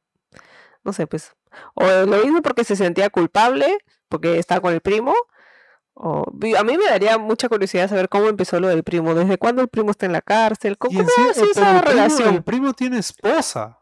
no 0.83 0.93
sé, 0.93 1.07
pues, 1.07 1.33
o 1.73 1.83
lo 2.05 2.23
hizo 2.23 2.41
porque 2.41 2.63
se 2.63 2.75
sentía 2.75 3.09
culpable, 3.09 3.77
porque 4.07 4.37
estaba 4.39 4.61
con 4.61 4.73
el 4.73 4.81
primo. 4.81 5.13
O, 5.95 6.25
a 6.57 6.63
mí 6.63 6.77
me 6.77 6.85
daría 6.85 7.17
mucha 7.17 7.49
curiosidad 7.49 7.89
saber 7.89 8.07
cómo 8.07 8.27
empezó 8.27 8.59
lo 8.59 8.67
del 8.67 8.83
primo, 8.83 9.15
desde 9.15 9.37
cuándo 9.39 9.63
el 9.63 9.67
primo 9.67 9.89
está 9.91 10.05
en 10.05 10.13
la 10.13 10.21
cárcel, 10.21 10.77
cómo, 10.77 10.99
cómo 10.99 11.09
sí- 11.09 11.21
eh, 11.21 11.31
pero 11.33 11.51
esa 11.51 11.75
el 11.77 11.81
primo- 11.83 11.91
relación. 11.91 12.35
el 12.35 12.43
primo 12.43 12.73
tiene 12.73 12.99
esposa. 12.99 13.79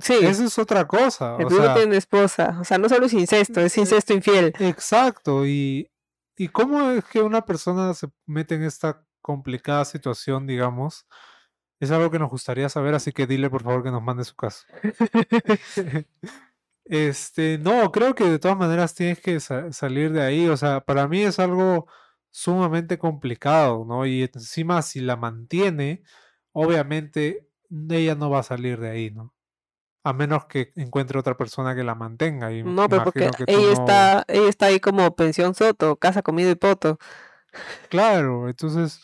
Sí, 0.00 0.14
Esa 0.22 0.44
es 0.44 0.58
otra 0.58 0.86
cosa. 0.86 1.36
el 1.38 1.44
o 1.44 1.48
primo 1.48 1.62
sea, 1.64 1.74
tiene 1.74 1.96
esposa, 1.96 2.56
o 2.60 2.64
sea, 2.64 2.78
no 2.78 2.88
solo 2.88 3.06
es 3.06 3.12
incesto, 3.12 3.60
es 3.60 3.76
incesto 3.76 4.14
infiel. 4.14 4.52
Exacto. 4.58 5.46
Y, 5.46 5.90
¿Y 6.36 6.48
cómo 6.48 6.90
es 6.92 7.04
que 7.04 7.20
una 7.20 7.44
persona 7.44 7.92
se 7.94 8.08
mete 8.26 8.54
en 8.54 8.62
esta 8.64 9.04
complicada 9.20 9.84
situación, 9.84 10.46
digamos? 10.46 11.06
Es 11.80 11.90
algo 11.90 12.10
que 12.10 12.18
nos 12.18 12.30
gustaría 12.30 12.68
saber, 12.68 12.94
así 12.94 13.12
que 13.12 13.26
dile 13.26 13.50
por 13.50 13.62
favor 13.64 13.82
que 13.82 13.90
nos 13.90 14.02
mande 14.02 14.24
su 14.24 14.34
caso. 14.34 14.64
Este, 16.84 17.58
no, 17.58 17.92
creo 17.92 18.14
que 18.14 18.24
de 18.24 18.38
todas 18.40 18.56
maneras 18.58 18.94
tienes 18.94 19.20
que 19.20 19.38
sa- 19.40 19.72
salir 19.72 20.12
de 20.12 20.22
ahí. 20.22 20.48
O 20.48 20.56
sea, 20.56 20.80
para 20.80 21.06
mí 21.08 21.22
es 21.22 21.38
algo 21.38 21.86
sumamente 22.30 22.98
complicado, 22.98 23.84
¿no? 23.86 24.04
Y 24.06 24.22
encima 24.24 24.82
si 24.82 25.00
la 25.00 25.16
mantiene, 25.16 26.02
obviamente 26.52 27.48
ella 27.90 28.14
no 28.16 28.30
va 28.30 28.40
a 28.40 28.42
salir 28.42 28.80
de 28.80 28.90
ahí, 28.90 29.10
¿no? 29.10 29.32
A 30.04 30.12
menos 30.12 30.46
que 30.46 30.72
encuentre 30.76 31.18
otra 31.18 31.36
persona 31.36 31.74
que 31.74 31.84
la 31.84 31.94
mantenga. 31.94 32.52
Y 32.52 32.62
No, 32.62 32.88
pero 32.88 33.04
porque 33.04 33.30
ella 33.46 33.60
no- 33.66 33.72
está, 33.72 34.24
ella 34.28 34.48
está 34.48 34.66
ahí 34.66 34.80
como 34.80 35.14
pensión 35.14 35.54
soto, 35.54 35.96
casa, 35.96 36.22
comido 36.22 36.50
y 36.50 36.54
poto. 36.56 36.98
Claro, 37.90 38.48
entonces 38.48 39.00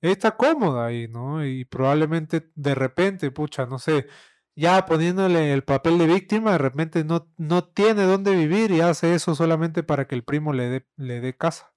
ella 0.00 0.12
está 0.12 0.36
cómoda 0.36 0.86
ahí, 0.86 1.08
¿no? 1.08 1.44
Y 1.44 1.64
probablemente 1.64 2.50
de 2.54 2.74
repente, 2.74 3.30
pucha, 3.30 3.66
no 3.66 3.78
sé, 3.78 4.06
ya 4.54 4.84
poniéndole 4.86 5.52
el 5.52 5.64
papel 5.64 5.98
de 5.98 6.06
víctima, 6.06 6.52
de 6.52 6.58
repente 6.58 7.04
no, 7.04 7.28
no 7.38 7.64
tiene 7.64 8.02
dónde 8.04 8.34
vivir 8.36 8.70
y 8.70 8.82
hace 8.82 9.14
eso 9.14 9.34
solamente 9.34 9.82
para 9.82 10.06
que 10.06 10.14
el 10.14 10.24
primo 10.24 10.52
le 10.52 10.68
dé, 10.68 10.86
le 10.96 11.20
dé 11.20 11.36
casa. 11.36 11.72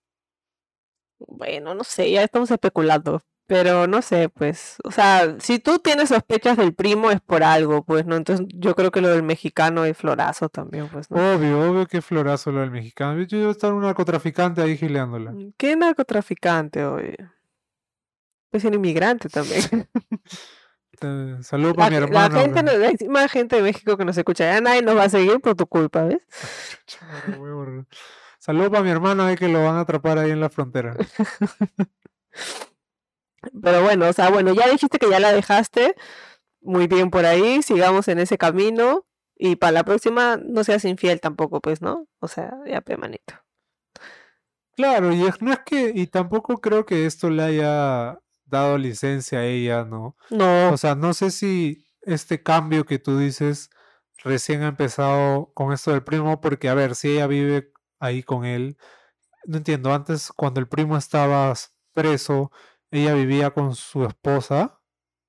Bueno, 1.19 1.73
no 1.75 1.83
sé, 1.83 2.11
ya 2.11 2.23
estamos 2.23 2.49
especulando, 2.51 3.21
pero 3.49 3.87
no 3.87 4.03
sé, 4.03 4.29
pues, 4.29 4.75
o 4.83 4.91
sea, 4.91 5.35
si 5.39 5.57
tú 5.57 5.79
tienes 5.79 6.09
sospechas 6.09 6.55
del 6.55 6.75
primo 6.75 7.09
es 7.09 7.19
por 7.19 7.43
algo, 7.43 7.83
pues, 7.83 8.05
¿no? 8.05 8.15
Entonces 8.15 8.45
yo 8.53 8.75
creo 8.75 8.91
que 8.91 9.01
lo 9.01 9.07
del 9.07 9.23
mexicano 9.23 9.85
es 9.85 9.97
florazo 9.97 10.49
también, 10.49 10.87
pues, 10.87 11.09
¿no? 11.09 11.17
Obvio, 11.17 11.59
obvio 11.71 11.87
que 11.87 12.03
florazo 12.03 12.51
lo 12.51 12.59
del 12.59 12.69
mexicano. 12.69 13.19
Yo 13.23 13.39
debo 13.39 13.49
estar 13.51 13.73
un 13.73 13.81
narcotraficante 13.81 14.61
ahí 14.61 14.77
gileándola. 14.77 15.31
Mm, 15.31 15.53
¿Qué 15.57 15.75
narcotraficante, 15.75 16.85
oye? 16.85 17.17
Pues 18.51 18.63
un 18.65 18.75
inmigrante 18.75 19.29
también. 19.29 19.63
Eh, 21.01 21.37
Saludos 21.43 21.77
La, 21.77 21.83
para 21.85 21.89
mi 21.91 21.95
la 22.11 22.25
hermano. 22.25 22.39
gente, 22.41 22.55
que- 22.55 22.63
no- 22.77 22.85
hay 22.85 23.07
más 23.07 23.31
gente 23.31 23.55
de 23.55 23.61
México 23.61 23.95
que 23.95 24.03
nos 24.03 24.17
escucha, 24.17 24.51
ya 24.51 24.59
nadie 24.59 24.81
nos 24.81 24.97
va 24.97 25.03
a 25.03 25.09
seguir 25.09 25.39
por 25.39 25.55
tu 25.55 25.65
culpa, 25.65 26.03
¿ves? 26.03 26.21
Saludos 28.37 28.69
para 28.69 28.83
mi 28.83 28.89
hermano 28.89 29.23
ahí 29.23 29.35
que 29.37 29.47
lo 29.47 29.63
van 29.63 29.75
a 29.75 29.81
atrapar 29.81 30.17
ahí 30.17 30.31
en 30.31 30.41
la 30.41 30.49
frontera. 30.49 30.95
Pero 33.61 33.83
bueno, 33.83 34.07
o 34.09 34.13
sea, 34.13 34.29
bueno, 34.29 34.53
ya 34.53 34.69
dijiste 34.69 34.99
que 34.99 35.09
ya 35.09 35.19
la 35.19 35.31
dejaste. 35.33 35.95
Muy 36.61 36.87
bien 36.87 37.09
por 37.11 37.25
ahí, 37.25 37.61
sigamos 37.63 38.07
en 38.07 38.19
ese 38.19 38.37
camino. 38.37 39.05
Y 39.35 39.55
para 39.55 39.71
la 39.71 39.83
próxima 39.85 40.37
no 40.37 40.63
seas 40.63 40.85
infiel 40.85 41.21
tampoco, 41.21 41.61
pues, 41.61 41.81
¿no? 41.81 42.07
O 42.19 42.27
sea, 42.27 42.53
ya 42.67 42.81
pe 42.81 42.97
manito. 42.97 43.35
Claro, 44.75 45.11
y 45.13 45.25
es- 45.25 45.41
no 45.41 45.51
es 45.51 45.59
que, 45.65 45.91
y 45.93 46.07
tampoco 46.07 46.59
creo 46.61 46.85
que 46.85 47.05
esto 47.05 47.29
le 47.29 47.43
haya 47.43 48.19
dado 48.45 48.77
licencia 48.77 49.39
a 49.39 49.45
ella, 49.45 49.83
¿no? 49.83 50.15
No, 50.29 50.71
O 50.71 50.77
sea, 50.77 50.95
no 50.95 51.13
sé 51.13 51.31
si 51.31 51.85
este 52.01 52.41
cambio 52.41 52.85
que 52.85 52.97
tú 52.99 53.17
dices 53.17 53.69
recién 54.23 54.63
ha 54.63 54.67
empezado 54.69 55.51
con 55.53 55.73
esto 55.73 55.91
del 55.91 56.03
primo, 56.03 56.39
porque 56.41 56.69
a 56.69 56.73
ver, 56.73 56.95
si 56.95 57.09
ella 57.11 57.27
vive 57.27 57.71
ahí 57.99 58.23
con 58.23 58.45
él, 58.45 58.77
no 59.45 59.57
entiendo, 59.57 59.93
antes 59.93 60.31
cuando 60.31 60.59
el 60.59 60.67
primo 60.67 60.97
estaba 60.97 61.53
preso, 61.93 62.51
ella 62.91 63.13
vivía 63.13 63.51
con 63.51 63.75
su 63.75 64.05
esposa, 64.05 64.79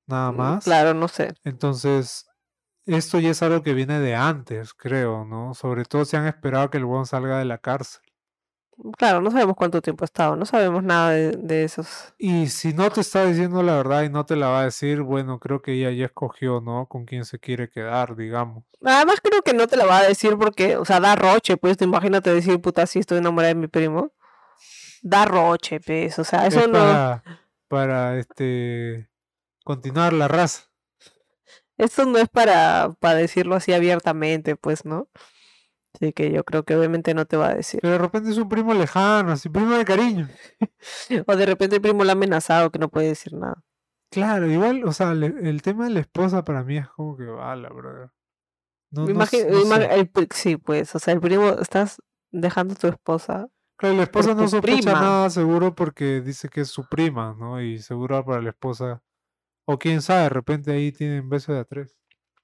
nada 0.06 0.32
mm, 0.32 0.36
más. 0.36 0.64
claro, 0.64 0.94
no 0.94 1.08
sé. 1.08 1.34
Entonces, 1.44 2.26
esto 2.86 3.18
ya 3.18 3.30
es 3.30 3.42
algo 3.42 3.62
que 3.62 3.74
viene 3.74 4.00
de 4.00 4.14
antes, 4.14 4.74
creo, 4.74 5.24
¿no? 5.24 5.54
Sobre 5.54 5.84
todo 5.84 6.04
si 6.04 6.16
han 6.16 6.26
esperado 6.26 6.70
que 6.70 6.78
el 6.78 6.84
huevón 6.84 7.06
salga 7.06 7.38
de 7.38 7.44
la 7.44 7.58
cárcel. 7.58 8.02
Claro, 8.96 9.20
no 9.20 9.30
sabemos 9.30 9.56
cuánto 9.56 9.82
tiempo 9.82 10.04
ha 10.04 10.06
estado, 10.06 10.36
no 10.36 10.46
sabemos 10.46 10.82
nada 10.82 11.10
de, 11.10 11.32
de 11.32 11.64
esos. 11.64 12.14
Y 12.16 12.46
si 12.46 12.72
no 12.72 12.90
te 12.90 13.02
está 13.02 13.26
diciendo 13.26 13.62
la 13.62 13.74
verdad 13.74 14.04
y 14.04 14.08
no 14.08 14.24
te 14.24 14.36
la 14.36 14.48
va 14.48 14.60
a 14.60 14.64
decir, 14.64 15.02
bueno, 15.02 15.38
creo 15.38 15.60
que 15.60 15.74
ella 15.74 15.90
ya 15.90 16.06
escogió, 16.06 16.62
¿no? 16.62 16.86
Con 16.86 17.04
quién 17.04 17.26
se 17.26 17.38
quiere 17.38 17.68
quedar, 17.68 18.16
digamos. 18.16 18.64
Además 18.82 19.16
creo 19.22 19.42
que 19.42 19.52
no 19.52 19.66
te 19.66 19.76
la 19.76 19.84
va 19.84 19.98
a 19.98 20.02
decir 20.04 20.38
porque, 20.38 20.78
o 20.78 20.86
sea, 20.86 20.98
da 20.98 21.14
roche, 21.14 21.58
pues, 21.58 21.76
tú 21.76 21.84
imagínate 21.84 22.32
decir, 22.32 22.58
puta, 22.60 22.86
sí 22.86 23.00
estoy 23.00 23.18
enamorada 23.18 23.52
de 23.52 23.60
mi 23.60 23.68
primo. 23.68 24.12
Da 25.02 25.26
roche, 25.26 25.80
pues, 25.80 26.18
o 26.18 26.24
sea, 26.24 26.46
eso 26.46 26.60
es 26.60 26.68
no... 26.68 26.72
para, 26.72 27.22
para 27.70 28.18
este 28.18 29.08
continuar 29.64 30.12
la 30.12 30.26
raza. 30.26 30.64
Esto 31.78 32.04
no 32.04 32.18
es 32.18 32.28
para, 32.28 32.94
para 32.98 33.14
decirlo 33.14 33.54
así 33.54 33.72
abiertamente, 33.72 34.56
pues, 34.56 34.84
¿no? 34.84 35.08
Así 35.94 36.12
que 36.12 36.30
yo 36.32 36.44
creo 36.44 36.64
que 36.64 36.76
obviamente 36.76 37.14
no 37.14 37.26
te 37.26 37.36
va 37.36 37.48
a 37.50 37.54
decir. 37.54 37.80
Pero 37.80 37.92
de 37.92 37.98
repente 37.98 38.30
es 38.30 38.38
un 38.38 38.48
primo 38.48 38.74
lejano, 38.74 39.32
así, 39.32 39.48
primo 39.48 39.76
de 39.76 39.84
cariño. 39.84 40.28
O 41.26 41.36
de 41.36 41.46
repente 41.46 41.76
el 41.76 41.82
primo 41.82 42.02
lo 42.04 42.10
ha 42.10 42.12
amenazado 42.12 42.70
que 42.70 42.78
no 42.80 42.88
puede 42.90 43.08
decir 43.08 43.32
nada. 43.34 43.62
Claro, 44.10 44.50
igual, 44.50 44.84
o 44.84 44.92
sea, 44.92 45.14
le- 45.14 45.48
el 45.48 45.62
tema 45.62 45.84
de 45.84 45.90
la 45.90 46.00
esposa 46.00 46.44
para 46.44 46.64
mí 46.64 46.76
es 46.78 46.88
como 46.88 47.16
que 47.16 47.24
bala, 47.24 47.68
brother. 47.70 48.10
No, 48.90 49.06
Me 49.06 49.14
no 49.14 49.22
s- 49.22 49.36
imagi- 49.46 49.50
no 49.50 49.60
ima- 49.62 49.76
sé. 49.78 49.94
el 49.94 50.10
pri- 50.10 50.28
sí, 50.34 50.56
pues, 50.56 50.92
o 50.96 50.98
sea, 50.98 51.14
el 51.14 51.20
primo, 51.20 51.48
estás 51.60 52.02
dejando 52.32 52.74
a 52.74 52.76
tu 52.76 52.88
esposa. 52.88 53.48
Claro, 53.80 53.96
la 53.96 54.02
esposa 54.02 54.34
no 54.34 54.46
sospecha 54.46 54.76
prima. 54.82 55.00
nada 55.00 55.30
seguro 55.30 55.74
porque 55.74 56.20
dice 56.20 56.48
que 56.50 56.60
es 56.60 56.68
su 56.68 56.86
prima, 56.86 57.34
¿no? 57.38 57.60
Y 57.62 57.78
seguro 57.78 58.22
para 58.24 58.42
la 58.42 58.50
esposa. 58.50 59.02
O 59.64 59.78
quién 59.78 60.02
sabe, 60.02 60.24
de 60.24 60.28
repente 60.28 60.70
ahí 60.72 60.92
tienen 60.92 61.28
beso 61.30 61.52
de 61.52 61.60
a 61.60 61.64
tres. 61.64 61.98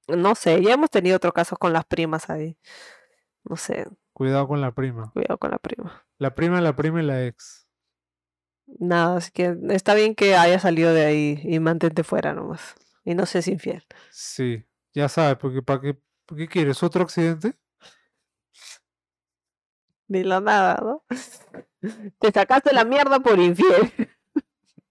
No 0.09 0.35
sé, 0.35 0.63
ya 0.63 0.73
hemos 0.75 0.91
tenido 0.91 1.17
otros 1.17 1.35
casos 1.35 1.59
con 1.59 1.73
las 1.73 1.85
primas 1.85 2.31
ahí. 2.31 2.57
No 3.45 3.57
sé, 3.57 3.87
Cuidado 4.15 4.49
con 4.49 4.61
la 4.63 4.73
prima. 4.73 5.11
cuidado 5.13 5.37
con 5.39 5.51
la 5.51 5.59
prima. 5.59 6.07
La 6.19 6.35
prima, 6.35 6.61
la 6.63 6.75
prima 6.75 7.03
y 7.03 7.07
la 7.07 7.27
ex. 7.27 7.69
Nada, 8.67 9.19
así 9.19 9.31
que 9.31 9.57
está 9.71 9.95
bien 9.95 10.15
que 10.15 10.37
haya 10.37 10.59
salido 10.59 10.93
de 10.95 11.05
ahí 11.05 11.41
y 11.45 11.61
mantente 11.61 12.03
fuera 12.03 12.33
nomás. 12.33 12.75
Y 13.05 13.15
no 13.15 13.27
seas 13.27 13.47
infiel. 13.49 13.85
Sí, 14.11 14.65
ya 14.95 15.09
sabes, 15.11 15.37
porque 15.37 15.61
¿para 15.63 15.81
qué, 15.83 16.01
¿para 16.25 16.39
qué 16.39 16.49
quieres? 16.49 16.83
¿Otro 16.83 17.03
accidente? 17.05 17.55
Dilo 20.09 20.41
nada, 20.41 20.81
¿no? 20.83 21.03
Te 22.21 22.33
sacaste 22.33 22.73
la 22.73 22.85
mierda 22.85 23.21
por 23.21 23.39
infiel. 23.39 23.93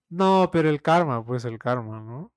No, 0.10 0.50
pero 0.52 0.70
el 0.70 0.82
karma, 0.82 1.26
pues 1.26 1.46
el 1.46 1.60
karma, 1.60 2.00
¿no? 2.00 2.32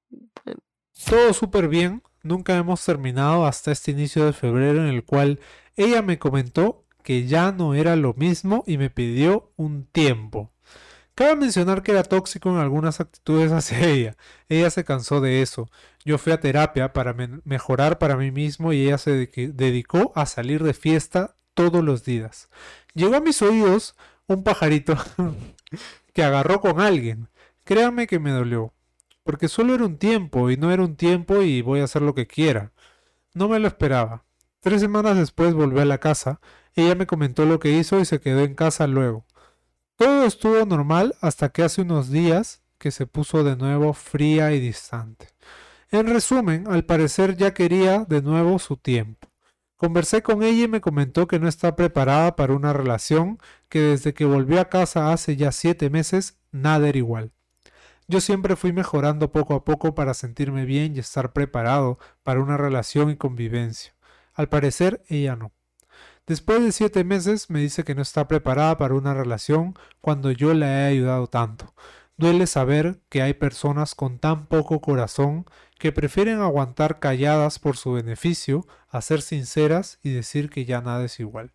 Todo 1.08 1.32
súper 1.32 1.68
bien. 1.68 2.02
Nunca 2.22 2.56
hemos 2.56 2.84
terminado 2.84 3.46
hasta 3.46 3.70
este 3.70 3.92
inicio 3.92 4.24
de 4.24 4.32
febrero 4.32 4.80
en 4.80 4.88
el 4.88 5.04
cual 5.04 5.38
ella 5.76 6.02
me 6.02 6.18
comentó 6.18 6.84
que 7.04 7.26
ya 7.26 7.52
no 7.52 7.74
era 7.74 7.94
lo 7.96 8.14
mismo 8.14 8.64
y 8.66 8.78
me 8.78 8.90
pidió 8.90 9.52
un 9.56 9.86
tiempo. 9.86 10.52
Cabe 11.14 11.36
mencionar 11.36 11.82
que 11.82 11.92
era 11.92 12.02
tóxico 12.02 12.50
en 12.50 12.58
algunas 12.58 13.00
actitudes 13.00 13.50
hacia 13.50 13.80
ella. 13.88 14.16
Ella 14.48 14.70
se 14.70 14.84
cansó 14.84 15.20
de 15.20 15.42
eso. 15.42 15.70
Yo 16.04 16.18
fui 16.18 16.32
a 16.32 16.40
terapia 16.40 16.92
para 16.92 17.14
mejorar 17.44 17.98
para 17.98 18.16
mí 18.16 18.30
mismo 18.30 18.72
y 18.72 18.86
ella 18.86 18.98
se 18.98 19.26
dedicó 19.36 20.12
a 20.14 20.26
salir 20.26 20.62
de 20.62 20.74
fiesta 20.74 21.34
todos 21.58 21.82
los 21.82 22.04
días. 22.04 22.48
Llegó 22.94 23.16
a 23.16 23.20
mis 23.20 23.42
oídos 23.42 23.96
un 24.28 24.44
pajarito 24.44 24.96
que 26.12 26.22
agarró 26.22 26.60
con 26.60 26.80
alguien. 26.80 27.28
Créanme 27.64 28.06
que 28.06 28.20
me 28.20 28.30
dolió. 28.30 28.72
Porque 29.24 29.48
solo 29.48 29.74
era 29.74 29.84
un 29.84 29.98
tiempo 29.98 30.50
y 30.50 30.56
no 30.56 30.70
era 30.70 30.84
un 30.84 30.94
tiempo 30.94 31.42
y 31.42 31.60
voy 31.60 31.80
a 31.80 31.84
hacer 31.84 32.02
lo 32.02 32.14
que 32.14 32.28
quiera. 32.28 32.70
No 33.34 33.48
me 33.48 33.58
lo 33.58 33.66
esperaba. 33.66 34.24
Tres 34.60 34.80
semanas 34.80 35.16
después 35.16 35.52
volví 35.52 35.80
a 35.80 35.84
la 35.84 35.98
casa. 35.98 36.40
Ella 36.76 36.94
me 36.94 37.08
comentó 37.08 37.44
lo 37.44 37.58
que 37.58 37.72
hizo 37.72 37.98
y 37.98 38.04
se 38.04 38.20
quedó 38.20 38.44
en 38.44 38.54
casa 38.54 38.86
luego. 38.86 39.26
Todo 39.96 40.26
estuvo 40.26 40.64
normal 40.64 41.16
hasta 41.20 41.48
que 41.48 41.64
hace 41.64 41.82
unos 41.82 42.08
días 42.08 42.62
que 42.78 42.92
se 42.92 43.06
puso 43.06 43.42
de 43.42 43.56
nuevo 43.56 43.94
fría 43.94 44.52
y 44.52 44.60
distante. 44.60 45.30
En 45.90 46.06
resumen, 46.06 46.68
al 46.68 46.84
parecer 46.84 47.36
ya 47.36 47.52
quería 47.52 48.04
de 48.04 48.22
nuevo 48.22 48.60
su 48.60 48.76
tiempo. 48.76 49.27
Conversé 49.78 50.22
con 50.22 50.42
ella 50.42 50.64
y 50.64 50.68
me 50.68 50.80
comentó 50.80 51.28
que 51.28 51.38
no 51.38 51.48
está 51.48 51.76
preparada 51.76 52.34
para 52.34 52.52
una 52.52 52.72
relación, 52.72 53.38
que 53.68 53.80
desde 53.80 54.12
que 54.12 54.24
volvió 54.24 54.60
a 54.60 54.68
casa 54.68 55.12
hace 55.12 55.36
ya 55.36 55.52
siete 55.52 55.88
meses, 55.88 56.36
nada 56.50 56.88
era 56.88 56.98
igual. 56.98 57.32
Yo 58.08 58.20
siempre 58.20 58.56
fui 58.56 58.72
mejorando 58.72 59.30
poco 59.30 59.54
a 59.54 59.64
poco 59.64 59.94
para 59.94 60.14
sentirme 60.14 60.64
bien 60.64 60.96
y 60.96 60.98
estar 60.98 61.32
preparado 61.32 62.00
para 62.24 62.40
una 62.40 62.56
relación 62.56 63.08
y 63.10 63.16
convivencia. 63.16 63.94
Al 64.34 64.48
parecer, 64.48 65.04
ella 65.08 65.36
no. 65.36 65.52
Después 66.26 66.60
de 66.60 66.72
siete 66.72 67.04
meses 67.04 67.48
me 67.48 67.60
dice 67.60 67.84
que 67.84 67.94
no 67.94 68.02
está 68.02 68.26
preparada 68.26 68.76
para 68.78 68.94
una 68.94 69.14
relación 69.14 69.74
cuando 70.00 70.32
yo 70.32 70.54
la 70.54 70.66
he 70.66 70.86
ayudado 70.88 71.28
tanto. 71.28 71.72
Duele 72.18 72.48
saber 72.48 73.00
que 73.08 73.22
hay 73.22 73.32
personas 73.32 73.94
con 73.94 74.18
tan 74.18 74.46
poco 74.46 74.80
corazón 74.80 75.46
que 75.78 75.92
prefieren 75.92 76.40
aguantar 76.40 76.98
calladas 76.98 77.60
por 77.60 77.76
su 77.76 77.92
beneficio 77.92 78.66
a 78.88 79.00
ser 79.02 79.22
sinceras 79.22 80.00
y 80.02 80.10
decir 80.10 80.50
que 80.50 80.64
ya 80.64 80.80
nada 80.80 81.04
es 81.04 81.20
igual. 81.20 81.52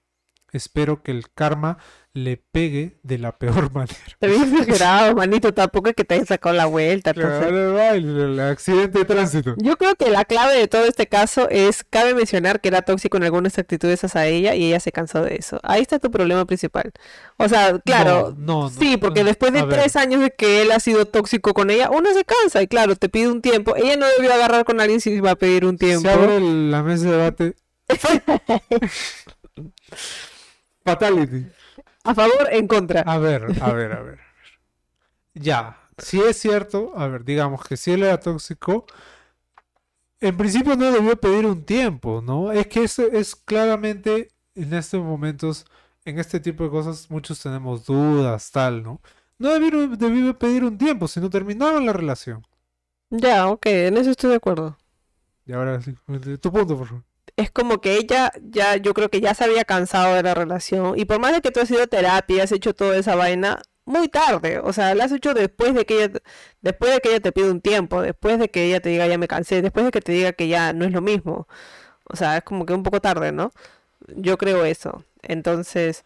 Espero 0.54 1.04
que 1.04 1.12
el 1.12 1.30
karma 1.34 1.80
le 2.16 2.38
pegue 2.38 3.00
de 3.02 3.18
la 3.18 3.38
peor 3.38 3.72
manera. 3.74 3.98
Te 4.20 4.28
había 4.28 4.44
exagerado, 4.44 5.16
manito, 5.16 5.54
tampoco 5.54 5.90
es 5.90 5.96
que 5.96 6.04
te 6.04 6.16
haya 6.16 6.26
sacado 6.26 6.56
la 6.56 6.68
vuelta. 6.68 7.12
el, 7.12 8.40
accidente 8.40 9.00
de 9.00 9.06
tránsito. 9.06 9.56
Yo 9.58 9.78
creo 9.78 9.96
que 9.96 10.10
la 10.12 10.24
clave 10.26 10.56
de 10.56 10.68
todo 10.68 10.86
este 10.86 11.08
caso 11.08 11.50
es, 11.50 11.84
cabe 11.90 12.14
mencionar 12.14 12.62
que 12.62 12.68
era 12.68 12.84
tóxico 12.84 13.18
en 13.18 13.24
algunas 13.24 13.58
actitudes 13.58 14.04
hacia 14.04 14.28
ella 14.28 14.54
y 14.54 14.68
ella 14.68 14.80
se 14.80 14.92
cansó 14.92 15.24
de 15.24 15.36
eso. 15.36 15.60
Ahí 15.64 15.82
está 15.82 15.98
tu 15.98 16.12
problema 16.12 16.46
principal. 16.46 16.92
O 17.38 17.50
sea, 17.50 17.80
claro, 17.80 18.36
no, 18.38 18.70
sí, 18.70 18.98
porque 18.98 19.24
después 19.24 19.52
de 19.52 19.64
tres 19.64 19.96
años 19.96 20.22
de 20.22 20.32
que 20.32 20.62
él 20.62 20.72
ha 20.72 20.80
sido 20.80 21.06
tóxico 21.06 21.54
con 21.54 21.72
ella, 21.72 21.90
uno 21.90 22.14
se 22.14 22.24
cansa 22.26 22.62
y 22.62 22.68
claro, 22.68 22.96
te 22.96 23.10
pide 23.10 23.28
un 23.28 23.42
tiempo. 23.42 23.76
Ella 23.76 23.98
no 23.98 24.06
debió 24.18 24.32
agarrar 24.34 24.66
con 24.66 24.80
alguien 24.80 25.02
si 25.02 25.20
va 25.20 25.32
a 25.32 25.36
pedir 25.36 25.66
un 25.66 25.78
tiempo. 25.78 26.08
Se 26.08 26.14
abre 26.14 26.40
la 26.40 26.84
mesa 26.84 27.06
de 27.06 27.12
debate. 27.12 27.56
Fatality. 30.86 31.48
A 32.04 32.14
favor, 32.14 32.50
en 32.52 32.68
contra. 32.68 33.02
A 33.02 33.18
ver, 33.18 33.46
a 33.62 33.74
ver, 33.74 33.92
a 33.94 34.02
ver. 34.02 34.20
Ya, 35.34 35.78
si 35.98 36.20
es 36.20 36.38
cierto, 36.38 36.92
a 36.96 37.08
ver, 37.08 37.24
digamos 37.24 37.64
que 37.66 37.78
si 37.78 37.92
él 37.92 38.04
era 38.04 38.20
tóxico, 38.20 38.86
en 40.20 40.36
principio 40.38 40.76
no 40.76 40.92
debió 40.92 41.16
pedir 41.20 41.46
un 41.46 41.64
tiempo, 41.64 42.22
¿no? 42.22 42.52
Es 42.52 42.68
que 42.68 42.84
eso 42.84 43.04
es 43.04 43.36
claramente 43.36 44.30
en 44.56 44.74
estos 44.74 45.02
momentos, 45.02 45.66
en 46.06 46.20
este 46.20 46.40
tipo 46.40 46.64
de 46.64 46.70
cosas, 46.70 47.10
muchos 47.10 47.42
tenemos 47.42 47.86
dudas, 47.86 48.52
tal, 48.52 48.84
¿no? 48.84 49.02
No 49.40 49.50
debió, 49.50 49.88
debió 49.88 50.38
pedir 50.38 50.64
un 50.64 50.78
tiempo, 50.78 51.08
sino 51.08 51.30
terminaron 51.30 51.86
la 51.86 51.94
relación. 51.94 52.46
Ya, 53.10 53.48
ok, 53.48 53.66
en 53.66 53.98
eso 53.98 54.12
estoy 54.12 54.32
de 54.32 54.36
acuerdo. 54.38 54.78
Y 55.46 55.54
ahora 55.54 55.82
sí, 55.82 55.94
tu 56.40 56.52
punto, 56.52 56.78
por 56.78 56.88
favor 56.88 57.13
es 57.38 57.52
como 57.52 57.82
que 57.82 57.96
ella 57.98 58.32
ya, 58.42 58.78
yo 58.78 58.94
creo 58.94 59.10
que 59.10 59.22
ya 59.22 59.34
se 59.34 59.44
había 59.44 59.66
cansado 59.66 60.16
de 60.16 60.24
la 60.24 60.34
relación. 60.34 60.98
Y 60.98 61.06
por 61.06 61.20
más 61.20 61.34
de 61.34 61.42
que 61.42 61.52
tú 61.52 61.60
has 61.62 61.72
ido 61.72 61.84
a 61.84 61.88
terapia, 61.88 62.44
has 62.44 62.52
hecho 62.52 62.74
toda 62.76 62.98
esa 62.98 63.16
vaina, 63.16 63.62
muy 63.86 64.08
tarde. 64.08 64.60
O 64.60 64.74
sea, 64.74 64.94
la 64.96 65.06
has 65.06 65.12
hecho 65.12 65.34
después 65.34 65.74
de 65.74 65.86
que 65.86 66.04
ella, 66.04 66.22
después 66.62 66.94
de 66.94 67.02
que 67.02 67.10
ella 67.10 67.20
te 67.20 67.32
pide 67.32 67.50
un 67.52 67.62
tiempo, 67.62 68.02
después 68.02 68.40
de 68.40 68.50
que 68.50 68.66
ella 68.66 68.80
te 68.82 68.90
diga 68.90 69.08
ya 69.08 69.18
me 69.18 69.28
cansé, 69.28 69.62
después 69.62 69.86
de 69.86 69.92
que 69.92 70.02
te 70.02 70.12
diga 70.12 70.34
que 70.34 70.48
ya 70.48 70.74
no 70.74 70.86
es 70.86 70.92
lo 70.92 71.02
mismo. 71.02 71.48
O 72.06 72.16
sea, 72.16 72.38
es 72.38 72.44
como 72.44 72.66
que 72.66 72.74
un 72.74 72.84
poco 72.84 73.02
tarde, 73.02 73.32
¿no? 73.32 73.52
Yo 74.16 74.38
creo 74.38 74.66
eso. 74.66 75.06
Entonces, 75.22 76.04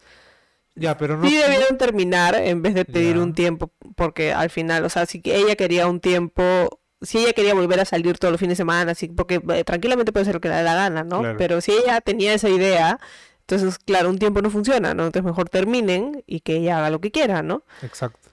ya, 0.76 0.98
pero 0.98 1.18
no, 1.18 1.28
sí 1.28 1.36
debieron 1.36 1.78
terminar 1.78 2.36
en 2.36 2.62
vez 2.62 2.76
de 2.76 2.86
pedir 2.86 3.18
un 3.18 3.34
tiempo, 3.34 3.72
porque 3.96 4.32
al 4.34 4.50
final, 4.52 4.86
o 4.86 4.90
sea, 4.90 5.06
si 5.06 5.22
ella 5.26 5.56
quería 5.56 5.88
un 5.88 6.00
tiempo 6.00 6.80
si 7.02 7.20
ella 7.20 7.34
quería 7.34 7.54
volver 7.54 7.80
a 7.80 7.86
salir 7.86 8.18
todos 8.18 8.32
los 8.32 8.40
fines 8.40 8.54
de 8.58 8.64
semana, 8.64 8.92
así, 8.94 9.08
porque 9.08 9.42
eh, 9.50 9.64
tranquilamente 9.64 10.12
puede 10.12 10.26
ser 10.26 10.36
lo 10.36 10.42
que 10.42 10.50
le 10.50 10.56
dé 10.56 10.64
la 10.64 10.76
gana, 10.76 11.04
¿no? 11.04 11.22
Pero 11.38 11.62
si 11.62 11.72
ella 11.72 12.02
tenía 12.02 12.34
esa 12.34 12.50
idea, 12.50 13.00
entonces, 13.42 13.78
claro, 13.80 14.10
un 14.10 14.18
tiempo 14.18 14.42
no 14.42 14.50
funciona, 14.50 14.94
¿no? 14.94 15.06
Entonces 15.06 15.26
mejor 15.26 15.50
terminen 15.50 16.24
y 16.26 16.42
que 16.42 16.58
ella 16.58 16.80
haga 16.80 16.90
lo 16.90 17.00
que 17.00 17.12
quiera, 17.12 17.44
¿no? 17.44 17.64
Exacto. 17.82 18.30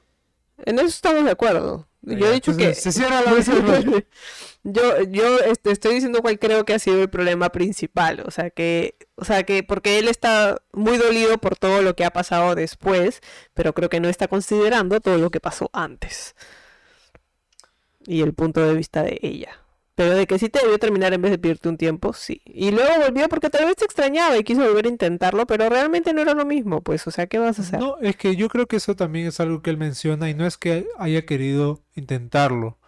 En 0.64 0.78
eso 0.78 0.88
estamos 0.88 1.24
de 1.24 1.30
acuerdo. 1.30 1.86
Yo 2.02 2.26
he 2.26 2.32
dicho 2.32 2.56
que... 2.56 2.74
Se 2.74 2.92
cierra 2.92 3.22
la 3.22 3.32
vez 3.32 3.46
yo 4.62 5.02
yo 5.04 5.38
este, 5.40 5.70
estoy 5.70 5.94
diciendo 5.94 6.20
cuál 6.20 6.38
creo 6.38 6.64
que 6.64 6.74
ha 6.74 6.78
sido 6.78 7.02
el 7.02 7.08
problema 7.08 7.50
principal. 7.50 8.22
O 8.26 8.30
sea, 8.30 8.50
que... 8.50 8.96
O 9.16 9.24
sea, 9.24 9.44
que 9.44 9.62
porque 9.62 9.98
él 9.98 10.08
está 10.08 10.60
muy 10.72 10.96
dolido 10.96 11.38
por 11.38 11.56
todo 11.56 11.82
lo 11.82 11.96
que 11.96 12.04
ha 12.04 12.10
pasado 12.10 12.54
después, 12.54 13.20
pero 13.54 13.72
creo 13.72 13.88
que 13.88 14.00
no 14.00 14.08
está 14.08 14.28
considerando 14.28 15.00
todo 15.00 15.18
lo 15.18 15.30
que 15.30 15.40
pasó 15.40 15.70
antes 15.72 16.34
y 18.06 18.22
el 18.22 18.34
punto 18.34 18.60
de 18.66 18.74
vista 18.74 19.02
de 19.02 19.18
ella. 19.22 19.60
Pero 19.94 20.16
de 20.16 20.26
que 20.26 20.38
sí 20.40 20.48
te 20.48 20.58
debió 20.58 20.78
terminar 20.78 21.12
en 21.14 21.22
vez 21.22 21.30
de 21.30 21.38
pedirte 21.38 21.68
un 21.68 21.76
tiempo, 21.76 22.12
sí. 22.12 22.42
Y 22.44 22.72
luego 22.72 22.90
volvió 23.04 23.28
porque 23.28 23.48
tal 23.48 23.66
vez 23.66 23.76
te 23.76 23.84
extrañaba 23.84 24.36
y 24.36 24.42
quiso 24.42 24.62
volver 24.62 24.86
a 24.86 24.88
intentarlo, 24.88 25.46
pero 25.46 25.68
realmente 25.68 26.12
no 26.12 26.20
era 26.20 26.34
lo 26.34 26.44
mismo, 26.44 26.82
pues, 26.82 27.06
o 27.06 27.12
sea, 27.12 27.28
¿qué 27.28 27.38
vas 27.38 27.60
a 27.60 27.62
hacer? 27.62 27.78
No, 27.78 27.98
es 28.00 28.16
que 28.16 28.34
yo 28.34 28.48
creo 28.48 28.66
que 28.66 28.76
eso 28.76 28.96
también 28.96 29.28
es 29.28 29.38
algo 29.38 29.62
que 29.62 29.70
él 29.70 29.76
menciona 29.76 30.28
y 30.28 30.34
no 30.34 30.46
es 30.46 30.56
que 30.56 30.88
haya 30.98 31.24
querido 31.24 31.84
intentarlo. 31.94 32.78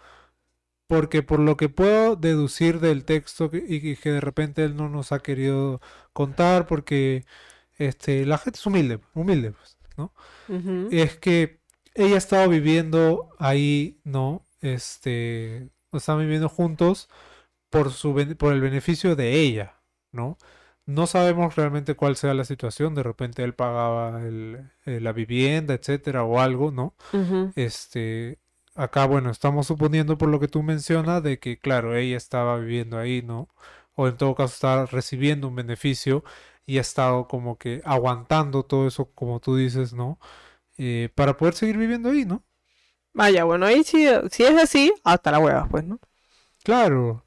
Porque 0.89 1.23
por 1.23 1.41
lo 1.41 1.57
que 1.57 1.69
puedo 1.69 2.15
deducir 2.15 2.79
del 2.79 3.05
texto 3.05 3.51
y 3.53 3.97
que 3.97 4.11
de 4.11 4.21
repente 4.21 4.65
él 4.65 4.77
no 4.77 4.89
nos 4.89 5.11
ha 5.11 5.19
querido 5.21 5.81
contar, 6.13 6.67
porque 6.67 7.25
este, 7.79 8.25
la 8.25 8.39
gente 8.39 8.59
es 8.59 8.67
humilde, 8.67 9.01
humilde, 9.15 9.53
pues, 9.53 9.77
¿no? 9.97 10.13
Es 10.91 11.17
que 11.17 11.61
ella 11.95 12.15
ha 12.15 12.19
estado 12.19 12.49
viviendo 12.49 13.31
ahí, 13.39 13.99
¿no? 14.05 14.46
Este, 14.75 15.71
están 15.93 16.19
viviendo 16.19 16.49
juntos 16.49 17.09
por, 17.71 17.93
su, 17.93 18.15
por 18.39 18.53
el 18.53 18.61
beneficio 18.61 19.17
de 19.17 19.35
ella, 19.41 19.77
¿no? 20.13 20.39
No 20.87 21.07
sabemos 21.09 21.57
realmente 21.57 21.95
cuál 21.95 22.17
sea 22.17 22.33
la 22.35 22.45
situación, 22.45 22.95
de 22.95 23.03
repente 23.03 23.43
él 23.43 23.55
pagaba 23.55 24.23
el, 24.23 24.71
eh, 24.87 25.01
la 25.01 25.13
vivienda, 25.13 25.75
etcétera, 25.75 26.23
o 26.25 26.41
algo, 26.41 26.71
¿no? 26.71 26.95
Este, 27.57 28.39
acá, 28.77 29.07
bueno, 29.07 29.31
estamos 29.31 29.67
suponiendo 29.67 30.17
por 30.19 30.29
lo 30.29 30.39
que 30.41 30.49
tú 30.49 30.63
mencionas 30.63 31.23
de 31.23 31.39
que, 31.41 31.59
claro, 31.59 31.97
ella 31.97 32.17
estaba 32.17 32.59
viviendo 32.59 32.99
ahí, 32.99 33.23
¿no? 33.23 33.49
O 33.95 34.07
en 34.09 34.17
todo 34.17 34.35
caso 34.35 34.55
estaba 34.55 34.87
recibiendo 34.87 35.49
un 35.49 35.57
beneficio 35.57 36.23
y 36.67 36.79
ha 36.79 36.83
estado 36.83 37.27
como 37.29 37.59
que 37.59 37.83
aguantando 37.85 38.65
todo 38.65 38.87
eso, 38.87 39.07
como 39.15 39.41
tú 39.41 39.57
dices, 39.57 39.93
¿no? 39.93 40.19
Eh, 40.79 41.11
para 41.15 41.37
poder 41.37 41.55
seguir 41.55 41.79
viviendo 41.79 42.11
ahí, 42.11 42.25
¿no? 42.25 42.45
Vaya, 43.17 43.45
bueno, 43.45 43.65
ahí 43.65 43.83
sí, 43.83 44.07
si 44.31 44.45
es 44.45 44.63
así, 44.63 44.93
hasta 45.03 45.31
la 45.31 45.39
hueva, 45.39 45.67
pues, 45.71 45.85
¿no? 45.85 45.99
Claro. 46.63 47.25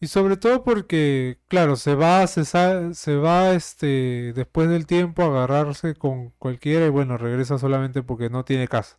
Y 0.00 0.08
sobre 0.08 0.36
todo 0.36 0.64
porque, 0.64 1.38
claro, 1.48 1.76
se 1.76 1.94
va, 1.94 2.26
se, 2.26 2.44
se 2.44 3.16
va, 3.16 3.52
este, 3.54 4.32
después 4.34 4.68
del 4.68 4.86
tiempo 4.86 5.22
a 5.22 5.26
agarrarse 5.26 5.94
con 5.94 6.30
cualquiera 6.38 6.86
y 6.86 6.90
bueno, 6.90 7.18
regresa 7.18 7.58
solamente 7.58 8.02
porque 8.02 8.30
no 8.30 8.44
tiene 8.44 8.68
casa. 8.68 8.98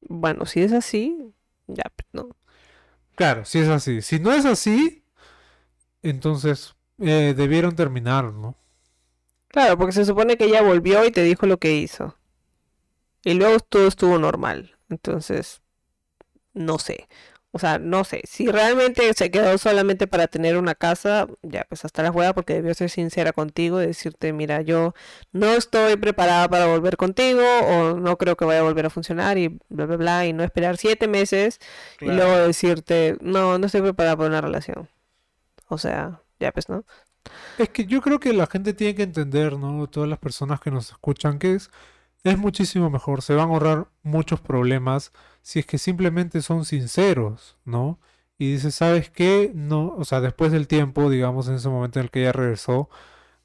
Bueno, 0.00 0.46
si 0.46 0.60
es 0.62 0.72
así, 0.72 1.34
ya, 1.66 1.84
pues, 1.94 2.06
no. 2.12 2.36
Claro, 3.14 3.44
si 3.44 3.58
es 3.58 3.68
así. 3.68 4.02
Si 4.02 4.20
no 4.20 4.32
es 4.32 4.44
así, 4.44 5.04
entonces 6.02 6.76
eh, 6.98 7.34
debieron 7.36 7.76
terminar, 7.76 8.32
¿no? 8.32 8.56
Claro, 9.48 9.76
porque 9.76 9.92
se 9.92 10.04
supone 10.06 10.36
que 10.38 10.44
ella 10.46 10.62
volvió 10.62 11.04
y 11.04 11.10
te 11.10 11.22
dijo 11.22 11.46
lo 11.46 11.58
que 11.58 11.74
hizo. 11.74 12.16
Y 13.24 13.34
luego 13.34 13.58
todo 13.60 13.88
estuvo 13.88 14.18
normal. 14.18 14.76
Entonces, 14.88 15.60
no 16.54 16.78
sé. 16.78 17.08
O 17.50 17.58
sea, 17.58 17.78
no 17.78 18.04
sé. 18.04 18.20
Si 18.24 18.46
realmente 18.46 19.12
se 19.14 19.30
quedó 19.30 19.56
solamente 19.56 20.06
para 20.06 20.26
tener 20.26 20.58
una 20.58 20.74
casa, 20.74 21.26
ya 21.42 21.64
pues 21.68 21.84
hasta 21.84 22.02
la 22.02 22.12
juega 22.12 22.34
porque 22.34 22.54
debió 22.54 22.74
ser 22.74 22.90
sincera 22.90 23.32
contigo 23.32 23.80
y 23.82 23.86
decirte, 23.86 24.32
mira, 24.34 24.60
yo 24.60 24.94
no 25.32 25.46
estoy 25.54 25.96
preparada 25.96 26.48
para 26.48 26.66
volver 26.66 26.98
contigo 26.98 27.42
o 27.42 27.98
no 27.98 28.18
creo 28.18 28.36
que 28.36 28.44
vaya 28.44 28.60
a 28.60 28.64
volver 28.64 28.86
a 28.86 28.90
funcionar 28.90 29.38
y 29.38 29.58
bla, 29.70 29.86
bla, 29.86 29.96
bla. 29.96 30.26
Y 30.26 30.34
no 30.34 30.44
esperar 30.44 30.76
siete 30.76 31.08
meses 31.08 31.58
y 32.00 32.06
luego 32.06 32.36
decirte, 32.36 33.16
no, 33.22 33.58
no 33.58 33.66
estoy 33.66 33.80
preparada 33.80 34.16
para 34.16 34.28
una 34.28 34.40
relación. 34.42 34.88
O 35.68 35.78
sea, 35.78 36.20
ya 36.38 36.52
pues, 36.52 36.68
¿no? 36.68 36.84
Es 37.56 37.70
que 37.70 37.86
yo 37.86 38.00
creo 38.02 38.20
que 38.20 38.32
la 38.32 38.46
gente 38.46 38.74
tiene 38.74 38.94
que 38.94 39.02
entender, 39.02 39.58
¿no? 39.58 39.86
Todas 39.88 40.08
las 40.08 40.18
personas 40.18 40.60
que 40.60 40.70
nos 40.70 40.90
escuchan, 40.90 41.38
que 41.38 41.54
es 41.54 41.70
es 42.24 42.38
muchísimo 42.38 42.90
mejor, 42.90 43.22
se 43.22 43.34
van 43.34 43.50
a 43.50 43.52
ahorrar 43.54 43.88
muchos 44.02 44.40
problemas 44.40 45.12
si 45.42 45.60
es 45.60 45.66
que 45.66 45.78
simplemente 45.78 46.42
son 46.42 46.64
sinceros, 46.64 47.58
¿no? 47.64 47.98
Y 48.38 48.52
dice, 48.52 48.70
¿sabes 48.70 49.10
qué? 49.10 49.50
No, 49.54 49.94
o 49.96 50.04
sea, 50.04 50.20
después 50.20 50.52
del 50.52 50.68
tiempo, 50.68 51.10
digamos, 51.10 51.48
en 51.48 51.54
ese 51.56 51.68
momento 51.68 51.98
en 51.98 52.04
el 52.06 52.10
que 52.10 52.20
ella 52.22 52.32
regresó, 52.32 52.88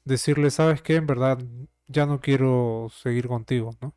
decirle, 0.04 0.50
¿sabes 0.50 0.82
qué? 0.82 0.96
En 0.96 1.06
verdad, 1.06 1.38
ya 1.88 2.06
no 2.06 2.20
quiero 2.20 2.88
seguir 2.92 3.28
contigo, 3.28 3.72
¿no? 3.80 3.94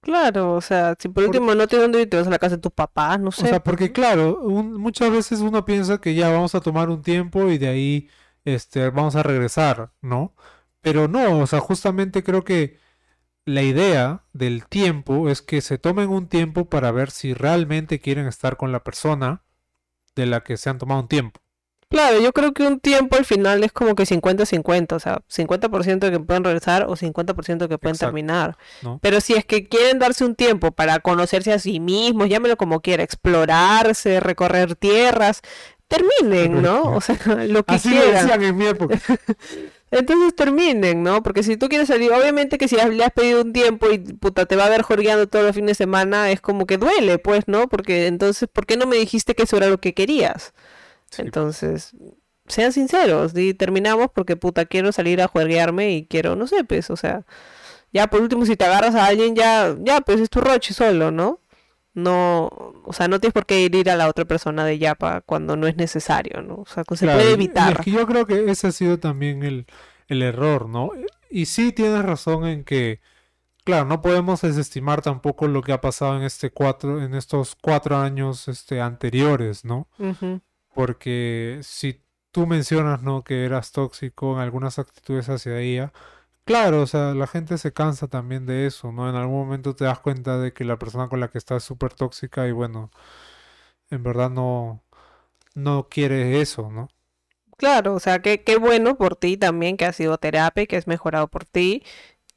Claro, 0.00 0.54
o 0.54 0.60
sea, 0.60 0.94
si 0.98 1.08
por 1.08 1.24
Por- 1.24 1.34
último 1.36 1.54
no 1.54 1.66
tienes 1.68 1.84
dónde 1.84 2.02
ir, 2.02 2.10
te 2.10 2.16
vas 2.16 2.26
a 2.26 2.30
la 2.30 2.38
casa 2.38 2.56
de 2.56 2.62
tu 2.62 2.70
papá, 2.70 3.18
no 3.18 3.30
sé. 3.30 3.44
O 3.44 3.48
sea, 3.48 3.62
porque 3.62 3.92
claro, 3.92 4.40
un- 4.40 4.74
muchas 4.80 5.10
veces 5.10 5.40
uno 5.40 5.64
piensa 5.64 6.00
que 6.00 6.14
ya 6.14 6.28
vamos 6.30 6.54
a 6.54 6.60
tomar 6.60 6.90
un 6.90 7.02
tiempo 7.02 7.48
y 7.50 7.58
de 7.58 7.68
ahí 7.68 8.08
este, 8.44 8.90
vamos 8.90 9.14
a 9.16 9.22
regresar, 9.22 9.92
¿no? 10.02 10.34
Pero 10.80 11.06
no, 11.08 11.38
o 11.40 11.46
sea, 11.46 11.60
justamente 11.60 12.22
creo 12.24 12.42
que 12.44 12.78
la 13.44 13.62
idea 13.62 14.24
del 14.32 14.66
tiempo 14.66 15.28
es 15.28 15.42
que 15.42 15.60
se 15.60 15.78
tomen 15.78 16.08
un 16.08 16.28
tiempo 16.28 16.66
para 16.66 16.92
ver 16.92 17.10
si 17.10 17.34
realmente 17.34 18.00
quieren 18.00 18.26
estar 18.26 18.56
con 18.56 18.72
la 18.72 18.84
persona 18.84 19.42
de 20.14 20.26
la 20.26 20.42
que 20.42 20.56
se 20.56 20.70
han 20.70 20.78
tomado 20.78 21.00
un 21.02 21.08
tiempo. 21.08 21.40
Claro, 21.88 22.20
yo 22.20 22.32
creo 22.32 22.54
que 22.54 22.66
un 22.66 22.80
tiempo 22.80 23.16
al 23.16 23.26
final 23.26 23.62
es 23.64 23.72
como 23.72 23.94
que 23.94 24.04
50-50, 24.04 24.92
o 24.94 24.98
sea, 24.98 25.20
50% 25.28 26.10
que 26.10 26.20
pueden 26.20 26.42
regresar 26.42 26.84
o 26.84 26.96
50% 26.96 27.68
que 27.68 27.76
pueden 27.76 27.96
Exacto, 27.96 28.06
terminar. 28.06 28.56
¿no? 28.80 28.98
Pero 29.02 29.20
si 29.20 29.34
es 29.34 29.44
que 29.44 29.68
quieren 29.68 29.98
darse 29.98 30.24
un 30.24 30.34
tiempo 30.34 30.72
para 30.72 31.00
conocerse 31.00 31.52
a 31.52 31.58
sí 31.58 31.80
mismos, 31.80 32.30
llámelo 32.30 32.56
como 32.56 32.80
quiera, 32.80 33.02
explorarse, 33.02 34.20
recorrer 34.20 34.74
tierras, 34.74 35.42
terminen, 35.86 36.62
¿no? 36.62 36.82
O 36.94 37.02
sea, 37.02 37.16
lo 37.46 37.62
que 37.62 37.74
Así 37.74 37.94
lo 37.94 38.06
decían 38.06 38.42
en 38.42 38.56
mi 38.56 38.66
época. 38.66 38.98
Entonces 39.92 40.34
terminen, 40.36 41.04
¿no? 41.04 41.22
Porque 41.22 41.44
si 41.44 41.56
tú 41.58 41.68
quieres 41.68 41.88
salir, 41.88 42.12
obviamente 42.12 42.58
que 42.58 42.68
si 42.68 42.78
has- 42.80 42.90
le 42.90 43.04
has 43.04 43.12
pedido 43.12 43.42
un 43.42 43.52
tiempo 43.54 43.90
y 43.92 43.98
puta 44.00 44.46
te 44.46 44.56
va 44.56 44.66
a 44.66 44.70
ver 44.70 44.82
jorgeando 44.82 45.28
todos 45.28 45.44
los 45.46 45.54
fines 45.54 45.70
de 45.78 45.84
semana, 45.84 46.32
es 46.32 46.40
como 46.40 46.66
que 46.66 46.78
duele, 46.78 47.18
pues, 47.18 47.48
¿no? 47.48 47.68
Porque 47.68 48.08
entonces, 48.08 48.48
¿por 48.52 48.66
qué 48.66 48.76
no 48.78 48.86
me 48.86 48.96
dijiste 48.96 49.34
que 49.34 49.44
eso 49.44 49.58
era 49.58 49.68
lo 49.68 49.80
que 49.80 49.94
querías? 49.94 50.54
Sí, 51.10 51.22
Entonces, 51.22 51.92
sean 52.48 52.72
sinceros, 52.72 53.32
y 53.36 53.54
terminamos 53.54 54.08
porque 54.14 54.36
puta 54.36 54.66
quiero 54.66 54.92
salir 54.92 55.22
a 55.22 55.28
juerguearme 55.28 55.92
y 55.94 56.06
quiero, 56.06 56.36
no 56.36 56.46
sé, 56.48 56.64
pues, 56.64 56.90
o 56.90 56.96
sea, 56.96 57.24
ya 57.92 58.08
por 58.08 58.22
último 58.22 58.46
si 58.46 58.56
te 58.56 58.64
agarras 58.66 58.94
a 58.96 59.06
alguien 59.06 59.36
ya, 59.36 59.76
ya, 59.80 60.00
pues 60.02 60.20
es 60.20 60.30
tu 60.30 60.40
roche 60.42 60.74
solo, 60.74 61.10
¿no? 61.12 61.40
No, 61.94 62.46
o 62.84 62.92
sea, 62.92 63.08
no 63.08 63.20
tienes 63.20 63.34
por 63.34 63.44
qué 63.46 63.60
ir 63.64 63.90
a 63.90 63.96
la 63.96 64.08
otra 64.08 64.24
persona 64.24 64.64
de 64.64 64.78
yapa 64.78 65.20
cuando 65.22 65.56
no 65.56 65.66
es 65.66 65.76
necesario, 65.76 66.40
¿no? 66.42 66.54
O 66.56 66.66
sea, 66.66 66.84
que 66.84 66.96
se 66.96 67.06
Claro, 67.06 67.18
puede 67.18 67.30
y 67.30 67.34
evitar. 67.34 67.72
es 67.72 67.78
que 67.80 67.90
yo 67.90 68.06
creo 68.06 68.26
que 68.26 68.50
ese 68.50 68.68
ha 68.68 68.72
sido 68.72 68.98
también 68.98 69.42
el, 69.42 69.66
el 70.08 70.22
error, 70.22 70.68
¿no? 70.68 70.90
Y 71.30 71.46
sí 71.46 71.72
tienes 71.72 72.02
razón 72.04 72.46
en 72.46 72.64
que, 72.64 73.00
claro, 73.64 73.86
no 73.86 74.02
podemos 74.02 74.42
desestimar 74.42 75.02
tampoco 75.02 75.48
lo 75.48 75.62
que 75.62 75.72
ha 75.72 75.80
pasado 75.80 76.16
en 76.16 76.24
este 76.24 76.50
cuatro, 76.52 77.02
en 77.02 77.14
estos 77.14 77.56
cuatro 77.56 77.96
años 77.98 78.48
este, 78.48 78.80
anteriores, 78.80 79.64
¿no? 79.64 79.88
Porque 80.74 81.60
si 81.62 82.02
tú 82.32 82.46
mencionas, 82.46 83.02
¿no? 83.02 83.24
Que 83.24 83.44
eras 83.44 83.72
tóxico 83.72 84.34
en 84.34 84.40
algunas 84.40 84.78
actitudes 84.78 85.28
hacia 85.28 85.58
ella, 85.60 85.92
claro, 86.44 86.82
o 86.82 86.86
sea, 86.86 87.14
la 87.14 87.26
gente 87.26 87.58
se 87.58 87.72
cansa 87.72 88.08
también 88.08 88.46
de 88.46 88.66
eso, 88.66 88.92
¿no? 88.92 89.08
En 89.08 89.16
algún 89.16 89.44
momento 89.44 89.74
te 89.74 89.84
das 89.84 90.00
cuenta 90.00 90.38
de 90.38 90.52
que 90.52 90.64
la 90.64 90.78
persona 90.78 91.08
con 91.08 91.20
la 91.20 91.28
que 91.28 91.38
estás 91.38 91.62
es 91.62 91.66
súper 91.66 91.94
tóxica 91.94 92.46
y 92.46 92.52
bueno, 92.52 92.90
en 93.90 94.02
verdad 94.02 94.30
no, 94.30 94.82
no 95.54 95.88
quiere 95.88 96.40
eso, 96.40 96.70
¿no? 96.70 96.88
Claro, 97.58 97.94
o 97.94 98.00
sea, 98.00 98.20
que 98.20 98.42
qué 98.42 98.56
bueno 98.56 98.96
por 98.96 99.16
ti 99.16 99.36
también 99.36 99.76
que 99.76 99.84
has 99.84 100.00
ido 100.00 100.14
a 100.14 100.18
terapia, 100.18 100.64
y 100.64 100.66
que 100.66 100.76
has 100.76 100.86
mejorado 100.86 101.28
por 101.28 101.44
ti. 101.44 101.84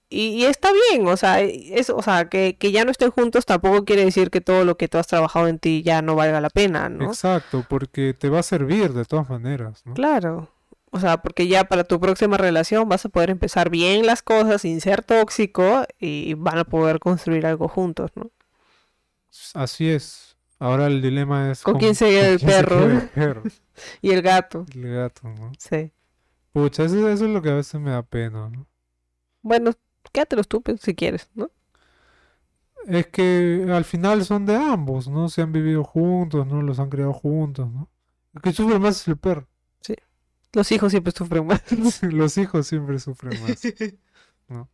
Y, 0.10 0.28
y 0.28 0.46
está 0.46 0.70
bien, 0.72 1.08
o 1.08 1.18
sea, 1.18 1.42
es, 1.42 1.90
o 1.90 2.02
sea, 2.02 2.30
que, 2.30 2.58
que 2.58 2.72
ya 2.72 2.86
no 2.86 2.92
estén 2.92 3.10
juntos 3.12 3.46
tampoco 3.46 3.86
quiere 3.86 4.06
decir 4.06 4.30
que 4.30 4.40
todo 4.42 4.64
lo 4.64 4.78
que 4.78 4.88
tú 4.88 5.00
has 5.00 5.08
trabajado 5.08 5.48
en 5.48 5.58
ti 5.60 5.82
ya 5.84 6.02
no 6.02 6.16
valga 6.16 6.42
la 6.42 6.52
pena, 6.52 6.90
¿no? 6.90 7.06
Exacto, 7.06 7.66
porque 7.68 8.14
te 8.14 8.30
va 8.30 8.40
a 8.40 8.44
servir 8.44 8.94
de 8.94 9.06
todas 9.06 9.30
maneras, 9.30 9.82
¿no? 9.86 9.96
Claro. 9.96 10.55
O 10.92 11.00
sea, 11.00 11.18
porque 11.22 11.48
ya 11.48 11.66
para 11.66 11.84
tu 11.84 12.00
próxima 12.00 12.38
relación 12.38 12.88
vas 12.90 13.06
a 13.06 13.10
poder 13.10 13.30
empezar 13.30 13.70
bien 13.70 14.06
las 14.06 14.22
cosas 14.24 14.62
sin 14.62 14.82
ser 14.82 15.04
tóxico 15.04 15.84
y 16.00 16.34
van 16.36 16.58
a 16.58 16.64
poder 16.66 17.00
construir 17.00 17.46
algo 17.46 17.68
juntos, 17.68 18.12
¿no? 18.16 18.32
Así 19.54 19.90
es. 19.90 20.38
Ahora 20.60 20.88
el 20.88 21.02
dilema 21.02 21.52
es 21.52 21.64
¿Con 21.64 21.78
quién 21.78 21.96
se 21.96 22.10
queda 22.10 22.28
con 22.28 22.34
el 22.34 22.40
quién 22.40 22.54
se 22.54 22.66
perro? 22.66 22.78
queda 22.78 22.94
el 22.94 23.04
perro, 23.10 23.50
Y 24.02 24.12
el 24.12 24.22
gato, 24.22 24.66
el 24.76 24.94
gato, 24.94 25.28
¿no? 25.30 25.58
sí. 25.60 25.92
Pucha, 26.54 26.86
eso, 26.86 27.08
eso 27.10 27.26
es 27.26 27.32
lo 27.32 27.42
que 27.44 27.50
a 27.50 27.54
veces 27.54 27.80
me 27.80 27.92
da 27.92 28.02
pena, 28.02 28.50
¿no? 28.50 28.68
Bueno, 29.42 29.72
quédatelos 30.12 30.48
tú 30.50 30.62
si 30.82 30.94
quieres, 30.96 31.30
¿no? 31.36 31.50
Es 32.88 33.08
que 33.08 33.66
al 33.70 33.84
final 33.86 34.24
son 34.26 34.46
de 34.46 34.56
ambos, 34.56 35.08
¿no? 35.08 35.28
Se 35.30 35.42
han 35.42 35.52
vivido 35.52 35.84
juntos, 35.84 36.46
¿no? 36.48 36.62
Los 36.62 36.80
han 36.80 36.90
criado 36.90 37.14
juntos, 37.14 37.72
¿no? 37.72 37.90
El 38.34 38.42
que 38.42 38.54
sufre 38.54 38.80
más 38.80 39.02
es 39.02 39.08
el 39.08 39.18
perro. 39.18 39.48
Los 40.56 40.72
hijos 40.72 40.92
siempre 40.92 41.12
sufren 41.12 41.46
más. 41.46 41.62
Los 42.02 42.38
hijos 42.38 42.66
siempre 42.68 42.98
sufren 43.00 43.40
más. 43.42 43.62
¿no? 44.48 44.70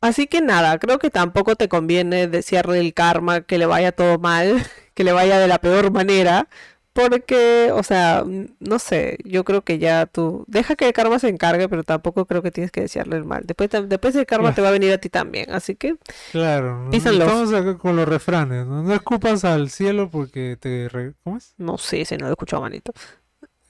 Así 0.00 0.26
que 0.26 0.42
nada, 0.42 0.78
creo 0.78 0.98
que 0.98 1.08
tampoco 1.10 1.56
te 1.56 1.68
conviene 1.68 2.28
desearle 2.28 2.78
el 2.80 2.92
karma 2.92 3.40
que 3.40 3.56
le 3.58 3.64
vaya 3.66 3.90
todo 3.92 4.18
mal, 4.18 4.62
que 4.94 5.02
le 5.04 5.12
vaya 5.12 5.38
de 5.38 5.48
la 5.48 5.58
peor 5.58 5.90
manera, 5.92 6.48
porque, 6.92 7.70
o 7.72 7.82
sea, 7.82 8.22
no 8.60 8.78
sé, 8.78 9.16
yo 9.24 9.44
creo 9.44 9.62
que 9.62 9.78
ya 9.78 10.04
tú 10.06 10.44
deja 10.46 10.76
que 10.76 10.86
el 10.86 10.92
karma 10.92 11.18
se 11.18 11.28
encargue, 11.28 11.68
pero 11.70 11.82
tampoco 11.84 12.26
creo 12.26 12.42
que 12.42 12.50
tienes 12.50 12.70
que 12.70 12.82
desearle 12.82 13.16
el 13.16 13.24
mal. 13.24 13.44
Después, 13.46 13.70
después 13.88 14.14
el 14.14 14.26
karma 14.26 14.48
Claro. 14.48 14.54
te 14.56 14.62
va 14.62 14.68
a 14.68 14.72
venir 14.72 14.92
a 14.92 14.98
ti 14.98 15.08
también, 15.08 15.50
así 15.50 15.74
que 15.74 15.96
Claro, 16.32 16.84
love. 16.92 16.94
Estamos 16.94 17.52
acá 17.54 17.78
con 17.78 17.96
los 17.96 18.06
refranes, 18.06 18.66
¿no? 18.66 18.82
No 18.82 18.92
escupas 18.94 19.44
al 19.44 19.70
cielo 19.70 20.10
porque 20.10 20.56
te... 20.60 20.88
re- 20.90 21.14
¿Cómo 21.24 21.38
es? 21.38 21.54
no 21.56 21.78
sé 21.78 22.04
si 22.04 22.14
no 22.16 22.24
lo 22.26 22.28
he 22.28 22.32
escuchado, 22.32 22.60
manito. 22.62 22.92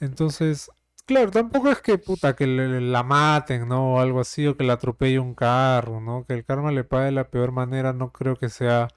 Entonces, 0.05 0.71
claro, 1.07 1.31
tampoco 1.31 1.71
es 1.71 1.81
que 1.81 1.99
puta 1.99 2.35
que 2.37 2.47
le- 2.47 2.81
la 2.81 3.03
maten, 3.03 3.69
¿no? 3.69 3.95
O 3.95 4.01
algo 4.01 4.21
así, 4.21 4.47
o 4.47 4.57
que 4.57 4.65
la 4.65 4.75
atropelle 4.75 5.19
un 5.19 5.35
carro, 5.35 6.01
¿no? 6.01 6.25
Que 6.27 6.35
el 6.35 6.45
karma 6.45 6.71
le 6.73 6.85
pague 6.85 7.07
de 7.07 7.13
la 7.13 7.29
peor 7.29 7.53
manera, 7.53 7.93
no 7.93 8.13
creo 8.13 8.37
que 8.37 8.49
sea 8.49 8.89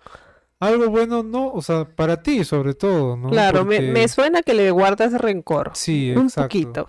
algo 0.59 0.89
bueno, 0.89 1.23
¿no? 1.23 1.51
O 1.51 1.61
sea, 1.61 1.85
para 1.85 2.23
ti 2.23 2.43
sobre 2.43 2.73
todo, 2.73 3.15
¿no? 3.17 3.29
Claro, 3.29 3.63
me, 3.65 4.07
suena 4.07 4.41
que 4.41 4.53
le 4.53 4.71
guardas 4.71 5.13
rencor, 5.13 5.71
Sí, 5.73 6.11
un 6.15 6.23
exacto. 6.25 6.43
poquito. 6.47 6.87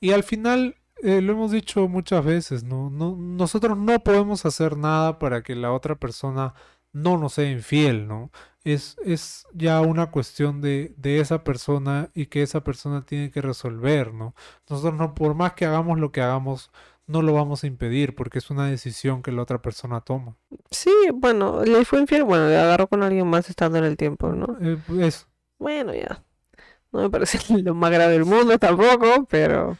Y 0.00 0.12
al 0.12 0.22
final, 0.24 0.76
eh, 1.02 1.20
lo 1.20 1.32
hemos 1.32 1.50
dicho 1.52 1.86
muchas 1.88 2.24
veces, 2.24 2.64
¿no? 2.64 2.90
No, 2.90 3.16
nosotros 3.16 3.76
no 3.78 4.00
podemos 4.00 4.44
hacer 4.46 4.76
nada 4.76 5.18
para 5.18 5.42
que 5.42 5.54
la 5.54 5.72
otra 5.72 5.94
persona 5.94 6.54
no 6.92 7.16
nos 7.18 7.34
sea 7.34 7.48
infiel, 7.50 8.06
¿no? 8.08 8.30
Es, 8.64 8.96
es 9.04 9.46
ya 9.52 9.80
una 9.82 10.10
cuestión 10.10 10.60
de, 10.60 10.94
de 10.96 11.20
esa 11.20 11.44
persona 11.44 12.10
y 12.14 12.26
que 12.26 12.42
esa 12.42 12.64
persona 12.64 13.04
tiene 13.04 13.30
que 13.30 13.42
resolver, 13.42 14.14
¿no? 14.14 14.34
Nosotros 14.68 14.94
no, 14.94 15.14
por 15.14 15.34
más 15.34 15.52
que 15.52 15.66
hagamos 15.66 15.98
lo 15.98 16.12
que 16.12 16.22
hagamos, 16.22 16.70
no 17.06 17.22
lo 17.22 17.34
vamos 17.34 17.64
a 17.64 17.66
impedir 17.66 18.14
porque 18.14 18.38
es 18.38 18.50
una 18.50 18.66
decisión 18.66 19.22
que 19.22 19.32
la 19.32 19.42
otra 19.42 19.60
persona 19.60 20.00
toma. 20.00 20.36
Sí, 20.70 20.92
bueno, 21.14 21.62
le 21.64 21.84
fue 21.84 22.00
infiel, 22.00 22.24
bueno, 22.24 22.48
le 22.48 22.56
agarró 22.56 22.86
con 22.86 23.02
alguien 23.02 23.26
más 23.26 23.50
estando 23.50 23.78
en 23.78 23.84
el 23.84 23.96
tiempo, 23.96 24.32
¿no? 24.32 24.56
Eh, 24.60 24.78
eso. 25.00 25.26
Bueno, 25.58 25.94
ya. 25.94 26.22
No 26.92 27.00
me 27.00 27.10
parece 27.10 27.38
lo 27.62 27.74
más 27.74 27.90
grave 27.90 28.12
del 28.12 28.24
mundo 28.24 28.58
tampoco, 28.58 29.26
pero 29.28 29.76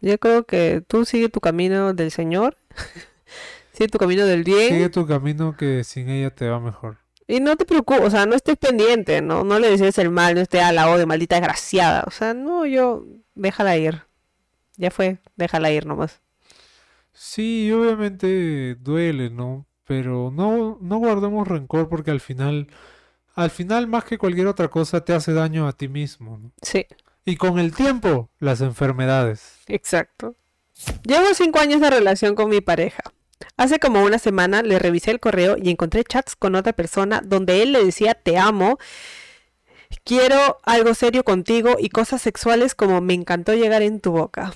yo 0.00 0.18
creo 0.18 0.44
que 0.44 0.82
tú 0.86 1.04
sigue 1.04 1.28
tu 1.28 1.40
camino 1.40 1.94
del 1.94 2.10
Señor, 2.10 2.56
sigue 3.72 3.88
tu 3.88 3.98
camino 3.98 4.26
del 4.26 4.44
bien 4.44 4.68
Sigue 4.68 4.88
tu 4.88 5.06
camino 5.06 5.56
que 5.56 5.84
sin 5.84 6.08
ella 6.08 6.34
te 6.34 6.48
va 6.48 6.60
mejor. 6.60 6.98
Y 7.30 7.40
no 7.40 7.56
te 7.56 7.64
preocupes, 7.64 8.02
o 8.04 8.10
sea, 8.10 8.26
no 8.26 8.34
estés 8.34 8.56
pendiente, 8.56 9.22
¿no? 9.22 9.44
No 9.44 9.58
le 9.58 9.70
desees 9.70 9.98
el 9.98 10.10
mal, 10.10 10.34
no 10.34 10.40
estés 10.40 10.62
a 10.62 10.72
la 10.72 10.96
de 10.96 11.06
maldita 11.06 11.36
desgraciada, 11.36 12.04
o 12.06 12.10
sea, 12.10 12.34
no, 12.34 12.66
yo, 12.66 13.04
déjala 13.34 13.76
ir. 13.76 14.02
Ya 14.76 14.90
fue, 14.90 15.18
déjala 15.36 15.70
ir 15.70 15.86
nomás. 15.86 16.20
Sí, 17.12 17.70
obviamente 17.72 18.74
duele, 18.76 19.30
¿no? 19.30 19.66
Pero 19.84 20.30
no, 20.32 20.78
no 20.80 20.98
guardemos 20.98 21.46
rencor 21.46 21.88
porque 21.88 22.10
al 22.10 22.20
final, 22.20 22.68
al 23.34 23.50
final 23.50 23.86
más 23.86 24.04
que 24.04 24.18
cualquier 24.18 24.46
otra 24.46 24.68
cosa 24.68 25.04
te 25.04 25.12
hace 25.12 25.32
daño 25.32 25.68
a 25.68 25.72
ti 25.72 25.88
mismo, 25.88 26.38
¿no? 26.38 26.52
Sí, 26.62 26.86
Y 27.24 27.36
con 27.36 27.58
el 27.58 27.74
tiempo, 27.74 28.30
las 28.38 28.60
enfermedades. 28.60 29.58
exacto. 29.66 30.34
Llevo 31.04 31.34
cinco 31.34 31.58
años 31.58 31.80
de 31.82 31.90
relación 31.90 32.34
con 32.34 32.48
mi 32.48 32.62
pareja. 32.62 33.02
Hace 33.56 33.78
como 33.78 34.02
una 34.04 34.18
semana 34.18 34.62
le 34.62 34.78
revisé 34.78 35.10
el 35.10 35.20
correo 35.20 35.56
y 35.60 35.70
encontré 35.70 36.04
chats 36.04 36.36
con 36.36 36.54
otra 36.54 36.72
persona 36.72 37.22
donde 37.24 37.62
él 37.62 37.72
le 37.72 37.84
decía 37.84 38.14
te 38.14 38.38
amo, 38.38 38.78
quiero 40.04 40.58
algo 40.64 40.94
serio 40.94 41.24
contigo 41.24 41.76
y 41.78 41.90
cosas 41.90 42.22
sexuales 42.22 42.74
como 42.74 43.00
me 43.00 43.14
encantó 43.14 43.54
llegar 43.54 43.82
en 43.82 44.00
tu 44.00 44.12
boca. 44.12 44.54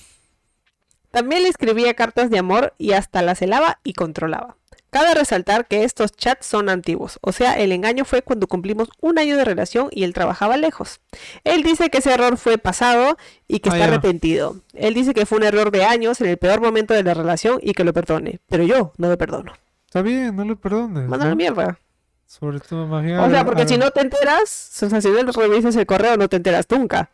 También 1.11 1.45
le 1.45 1.49
escribía 1.49 1.95
cartas 1.95 2.29
de 2.31 2.39
amor 2.39 2.75
y 2.77 2.93
hasta 2.93 3.23
las 3.23 3.39
celaba 3.39 3.79
y 3.85 3.93
controlaba. 3.93 4.57
Cabe 4.95 5.13
resaltar 5.13 5.67
que 5.67 5.83
estos 5.83 6.13
chats 6.13 6.47
son 6.47 6.69
antiguos, 6.69 7.19
o 7.21 7.33
sea, 7.33 7.55
el 7.59 7.73
engaño 7.73 8.05
fue 8.05 8.23
cuando 8.23 8.47
cumplimos 8.47 8.91
un 9.01 9.19
año 9.19 9.37
de 9.37 9.45
relación 9.45 9.89
y 9.91 10.05
él 10.05 10.15
trabajaba 10.15 10.57
lejos. 10.57 11.01
Él 11.43 11.65
dice 11.65 11.91
que 11.91 11.99
ese 11.99 12.13
error 12.13 12.37
fue 12.37 12.59
pasado 12.59 13.19
y 13.49 13.59
que 13.59 13.71
Ah, 13.71 13.73
está 13.73 13.85
arrepentido. 13.87 14.55
Él 14.73 14.95
dice 14.95 15.13
que 15.13 15.27
fue 15.27 15.39
un 15.39 15.43
error 15.43 15.73
de 15.73 15.85
años 15.85 16.21
en 16.21 16.29
el 16.29 16.37
peor 16.37 16.61
momento 16.61 16.95
de 16.95 17.03
la 17.03 17.13
relación 17.13 17.59
y 17.61 17.73
que 17.73 17.83
lo 17.83 17.93
perdone, 17.93 18.39
pero 18.49 18.63
yo 18.63 18.93
no 18.97 19.09
lo 19.09 19.19
perdono. 19.19 19.55
Está 19.85 20.01
bien, 20.01 20.37
no 20.37 20.45
le 20.45 20.55
perdones. 20.55 21.09
Manda 21.09 21.27
la 21.27 21.35
mierda. 21.35 21.77
Sobre 22.25 22.61
todo, 22.61 22.87
más 22.87 23.03
bien. 23.03 23.19
O 23.19 23.29
sea, 23.29 23.45
porque 23.45 23.67
si 23.67 23.77
no 23.77 23.91
te 23.91 24.01
enteras, 24.01 24.81
o 24.81 24.89
sea, 24.89 25.01
si 25.01 25.09
no 25.09 25.25
revisas 25.33 25.75
el 25.75 25.87
correo, 25.87 26.17
no 26.17 26.29
te 26.29 26.37
enteras 26.37 26.67
nunca. 26.71 27.11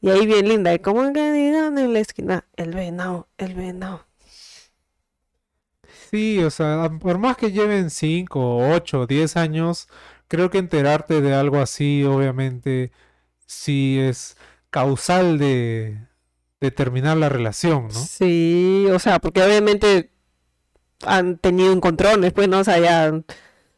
Y 0.00 0.08
ahí 0.08 0.24
bien 0.24 0.48
linda, 0.48 0.72
y 0.72 0.78
como 0.78 1.12
que 1.12 1.32
digan 1.32 1.76
en 1.76 1.92
la 1.92 1.98
esquina, 1.98 2.44
el 2.56 2.70
venado, 2.70 3.28
el 3.36 3.52
venado. 3.52 4.06
Sí, 6.14 6.38
o 6.44 6.50
sea, 6.50 6.88
por 7.00 7.18
más 7.18 7.36
que 7.36 7.50
lleven 7.50 7.90
5, 7.90 8.68
8, 8.72 9.08
10 9.08 9.36
años, 9.36 9.88
creo 10.28 10.48
que 10.48 10.58
enterarte 10.58 11.20
de 11.20 11.34
algo 11.34 11.58
así, 11.60 12.04
obviamente, 12.04 12.92
sí 13.46 13.98
es 13.98 14.36
causal 14.70 15.38
de, 15.38 16.06
de 16.60 16.70
terminar 16.70 17.16
la 17.16 17.30
relación, 17.30 17.88
¿no? 17.88 17.98
Sí, 17.98 18.86
o 18.92 19.00
sea, 19.00 19.18
porque 19.18 19.42
obviamente 19.42 20.12
han 21.04 21.36
tenido 21.38 21.72
encontrones, 21.72 22.32
pues, 22.32 22.48
¿no? 22.48 22.60
O 22.60 22.64
sea, 22.64 22.78
ya 22.78 23.12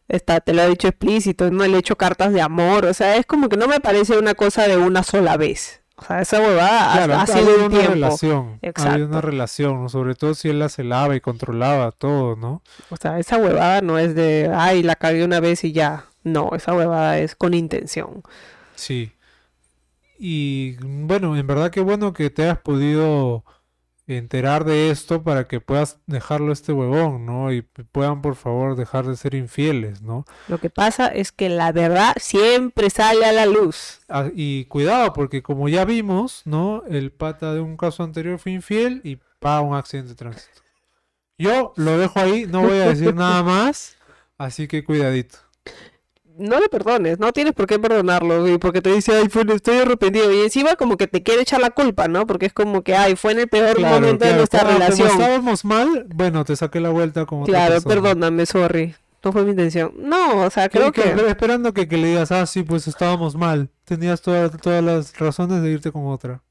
está, 0.06 0.40
te 0.40 0.52
lo 0.52 0.60
he 0.60 0.68
dicho 0.68 0.88
explícito, 0.88 1.50
no 1.50 1.66
le 1.66 1.76
he 1.76 1.80
hecho 1.80 1.96
cartas 1.96 2.34
de 2.34 2.42
amor, 2.42 2.84
o 2.84 2.92
sea, 2.92 3.16
es 3.16 3.24
como 3.24 3.48
que 3.48 3.56
no 3.56 3.66
me 3.66 3.80
parece 3.80 4.18
una 4.18 4.34
cosa 4.34 4.68
de 4.68 4.76
una 4.76 5.02
sola 5.04 5.38
vez. 5.38 5.80
O 5.98 6.04
sea, 6.04 6.20
esa 6.20 6.40
huevada 6.40 6.92
ha- 6.92 6.96
Claro, 6.96 7.14
ha, 7.14 7.22
ha 7.22 7.26
sido 7.26 7.54
un 7.56 7.60
una 7.62 7.68
tiempo. 7.70 7.92
relación, 7.94 8.58
Exacto. 8.62 9.04
una 9.06 9.20
relación. 9.22 9.88
Sobre 9.88 10.14
todo 10.14 10.34
si 10.34 10.48
él 10.50 10.58
la 10.58 10.68
celaba 10.68 11.16
y 11.16 11.20
controlaba 11.20 11.90
todo, 11.92 12.36
¿no? 12.36 12.62
O 12.90 12.96
sea, 12.96 13.18
esa 13.18 13.38
huevada 13.38 13.80
no 13.80 13.98
es 13.98 14.14
de, 14.14 14.50
ay, 14.54 14.82
la 14.82 14.96
cagué 14.96 15.24
una 15.24 15.40
vez 15.40 15.64
y 15.64 15.72
ya. 15.72 16.04
No, 16.22 16.50
esa 16.54 16.74
huevada 16.74 17.18
es 17.18 17.34
con 17.34 17.54
intención. 17.54 18.22
Sí. 18.74 19.12
Y 20.18 20.76
bueno, 20.82 21.36
en 21.36 21.46
verdad 21.46 21.70
que 21.70 21.80
bueno 21.80 22.12
que 22.12 22.30
te 22.30 22.42
hayas 22.44 22.58
podido 22.58 23.44
enterar 24.06 24.64
de 24.64 24.90
esto 24.90 25.22
para 25.22 25.48
que 25.48 25.60
puedas 25.60 25.98
dejarlo 26.06 26.52
este 26.52 26.72
huevón, 26.72 27.26
¿no? 27.26 27.52
Y 27.52 27.62
puedan 27.62 28.22
por 28.22 28.36
favor 28.36 28.76
dejar 28.76 29.06
de 29.06 29.16
ser 29.16 29.34
infieles, 29.34 30.02
¿no? 30.02 30.24
Lo 30.48 30.58
que 30.58 30.70
pasa 30.70 31.08
es 31.08 31.32
que 31.32 31.48
la 31.48 31.72
verdad 31.72 32.14
siempre 32.18 32.90
sale 32.90 33.26
a 33.26 33.32
la 33.32 33.46
luz. 33.46 34.00
Ah, 34.08 34.28
y 34.34 34.66
cuidado, 34.66 35.12
porque 35.12 35.42
como 35.42 35.68
ya 35.68 35.84
vimos, 35.84 36.42
¿no? 36.44 36.84
El 36.88 37.10
pata 37.10 37.52
de 37.52 37.60
un 37.60 37.76
caso 37.76 38.04
anterior 38.04 38.38
fue 38.38 38.52
infiel 38.52 39.00
y 39.02 39.18
pa 39.40 39.60
un 39.60 39.74
accidente 39.74 40.10
de 40.10 40.16
tránsito. 40.16 40.62
Yo 41.38 41.72
lo 41.76 41.98
dejo 41.98 42.18
ahí, 42.20 42.46
no 42.46 42.62
voy 42.62 42.78
a 42.78 42.88
decir 42.88 43.14
nada 43.14 43.42
más, 43.42 43.96
así 44.38 44.68
que 44.68 44.84
cuidadito. 44.84 45.38
No 46.38 46.60
le 46.60 46.68
perdones, 46.68 47.18
no 47.18 47.32
tienes 47.32 47.54
por 47.54 47.66
qué 47.66 47.78
perdonarlo, 47.78 48.46
y 48.48 48.58
porque 48.58 48.82
te 48.82 48.92
dice, 48.92 49.14
ay, 49.16 49.28
fue, 49.28 49.44
estoy 49.54 49.78
arrepentido. 49.78 50.30
Y 50.32 50.40
encima 50.42 50.76
como 50.76 50.96
que 50.96 51.06
te 51.06 51.22
quiere 51.22 51.42
echar 51.42 51.60
la 51.60 51.70
culpa, 51.70 52.08
¿no? 52.08 52.26
Porque 52.26 52.46
es 52.46 52.52
como 52.52 52.82
que, 52.82 52.94
ay, 52.94 53.16
fue 53.16 53.32
en 53.32 53.40
el 53.40 53.48
peor 53.48 53.76
Claro, 53.76 53.94
momento 53.94 54.24
de 54.24 54.30
claro, 54.30 54.36
nuestra 54.36 54.60
cuando 54.60 54.78
relación. 54.80 55.08
estábamos 55.08 55.64
mal, 55.64 56.06
bueno, 56.14 56.44
te 56.44 56.54
saqué 56.56 56.80
la 56.80 56.90
vuelta 56.90 57.24
como 57.26 57.44
Claro, 57.46 57.74
persona. 57.74 57.94
perdóname, 57.94 58.44
sorry. 58.46 58.94
No 59.24 59.32
fue 59.32 59.42
mi 59.44 59.50
intención. 59.50 59.92
No, 59.98 60.42
o 60.44 60.50
sea, 60.50 60.68
creo 60.68 60.92
Que- 60.92 61.02
que... 61.02 61.14
que- 61.14 61.28
esperando 61.28 61.72
que, 61.74 61.88
que 61.88 61.96
le 61.96 62.08
digas, 62.08 62.30
ah, 62.30 62.46
sí, 62.46 62.62
pues 62.62 62.86
estábamos 62.86 63.34
mal. 63.34 63.70
Tenías 63.84 64.20
todas 64.22 64.52
todas 64.60 64.84
las 64.84 65.18
razones 65.18 65.62
de 65.62 65.70
irte 65.70 65.90
con 65.90 66.06
otra. 66.06 66.42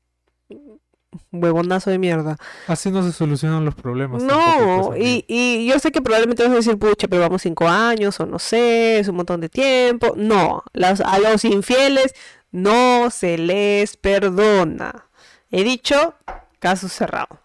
Huevonazo 1.32 1.90
de 1.90 1.98
mierda. 2.00 2.38
Así 2.68 2.92
no 2.92 3.04
se 3.04 3.12
solucionan 3.12 3.66
los 3.66 3.76
problemas. 3.76 4.24
No, 4.24 4.88
pues, 4.90 5.02
y, 5.02 5.26
y 5.28 5.68
yo 5.68 5.78
sé 5.80 5.92
que 5.92 6.02
probablemente 6.02 6.44
vas 6.44 6.52
a 6.52 6.56
decir, 6.56 6.78
pucha, 6.78 7.08
pero 7.08 7.22
vamos 7.22 7.42
cinco 7.42 7.68
años 7.68 8.20
o 8.20 8.26
no 8.26 8.40
sé, 8.40 9.00
es 9.00 9.08
un 9.08 9.16
montón 9.18 9.42
de 9.42 9.50
tiempo. 9.50 10.14
No, 10.16 10.64
las- 10.74 11.02
a 11.02 11.20
los 11.20 11.44
infieles 11.46 12.14
no 12.52 13.10
se 13.12 13.38
les 13.38 13.98
perdona. 13.98 15.06
He 15.52 15.64
dicho, 15.64 16.16
caso 16.60 16.88
cerrado. 16.90 17.40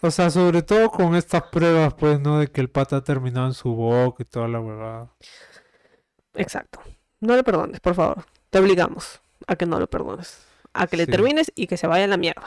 O 0.00 0.10
sea, 0.12 0.30
sobre 0.30 0.62
todo 0.62 0.90
con 0.90 1.16
estas 1.16 1.42
pruebas, 1.44 1.92
pues, 1.94 2.20
¿no? 2.20 2.38
De 2.38 2.46
que 2.46 2.60
el 2.60 2.70
pata 2.70 2.96
ha 2.98 3.04
terminado 3.04 3.46
en 3.48 3.54
su 3.54 3.74
boca 3.74 4.22
y 4.22 4.26
toda 4.26 4.46
la 4.46 4.60
huevada. 4.60 5.08
Exacto. 6.34 6.80
No 7.20 7.34
le 7.34 7.42
perdones, 7.42 7.80
por 7.80 7.94
favor. 7.94 8.24
Te 8.50 8.58
obligamos 8.60 9.20
a 9.46 9.56
que 9.56 9.66
no 9.66 9.80
lo 9.80 9.88
perdones. 9.88 10.46
A 10.80 10.86
que 10.86 10.96
le 10.96 11.04
Sí. 11.06 11.10
termines 11.10 11.52
y 11.54 11.66
que 11.66 11.76
se 11.76 11.86
vaya 11.86 12.04
a 12.04 12.08
la 12.08 12.16
mierda. 12.16 12.42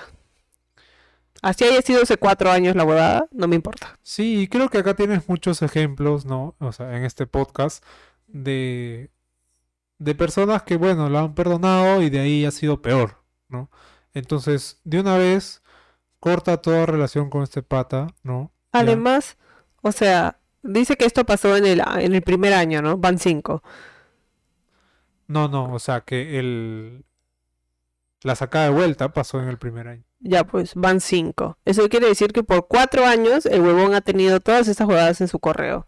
Así 1.42 1.64
haya 1.64 1.82
sido 1.82 2.04
hace 2.04 2.18
cuatro 2.18 2.52
años 2.52 2.76
la 2.76 2.84
huevada, 2.84 3.28
no 3.32 3.48
me 3.48 3.56
importa. 3.56 3.98
Sí, 4.04 4.42
y 4.42 4.48
creo 4.48 4.70
que 4.70 4.78
acá 4.78 4.94
tienes 4.96 5.28
muchos 5.28 5.62
ejemplos, 5.64 6.26
¿no? 6.26 6.56
O 6.60 6.72
sea, 6.72 6.96
en 6.96 7.04
este 7.04 7.26
podcast 7.26 7.84
de, 8.28 9.10
de 9.98 10.16
personas 10.16 10.62
que, 10.64 10.78
bueno, 10.78 11.10
la 11.10 11.22
han 11.22 11.34
perdonado 11.34 12.02
y 12.04 12.10
de 12.12 12.20
ahí 12.20 12.46
ha 12.46 12.52
sido 12.52 12.82
peor, 12.84 13.24
¿no? 13.50 13.72
Entonces, 14.14 14.80
de 14.84 15.00
una 15.00 15.18
vez, 15.18 15.64
corta 16.20 16.58
toda 16.58 16.86
relación 16.86 17.30
con 17.32 17.42
este 17.42 17.64
pata, 17.64 18.08
¿no? 18.22 18.52
Ya. 18.72 18.82
Además, 18.82 19.38
o 19.82 19.92
sea, 19.92 20.38
dice 20.62 20.96
que 20.96 21.06
esto 21.06 21.26
pasó 21.26 21.58
en 21.58 21.66
el, 21.66 21.82
en 21.98 22.14
el 22.14 22.22
primer 22.22 22.54
año, 22.54 22.84
¿no? 22.84 22.98
Van 22.98 23.18
cinco. 23.18 23.64
No, 25.28 25.48
no, 25.48 25.74
o 25.74 25.80
sea, 25.80 26.02
que 26.02 26.38
el... 26.38 27.04
La 28.24 28.36
sacada 28.36 28.66
de 28.66 28.72
vuelta 28.72 29.14
pasó 29.14 29.42
en 29.42 29.48
el 29.48 29.58
primer 29.58 29.88
año. 29.88 30.04
Ya 30.20 30.44
pues, 30.44 30.76
van 30.76 31.02
cinco. 31.02 31.58
Eso 31.66 31.90
quiere 31.90 32.08
decir 32.08 32.32
que 32.34 32.44
por 32.44 32.68
cuatro 32.68 33.06
años 33.06 33.46
el 33.46 33.62
huevón 33.62 33.96
ha 33.96 34.02
tenido 34.02 34.40
todas 34.40 34.68
estas 34.68 34.86
jugadas 34.86 35.22
en 35.22 35.28
su 35.28 35.40
correo. 35.40 35.88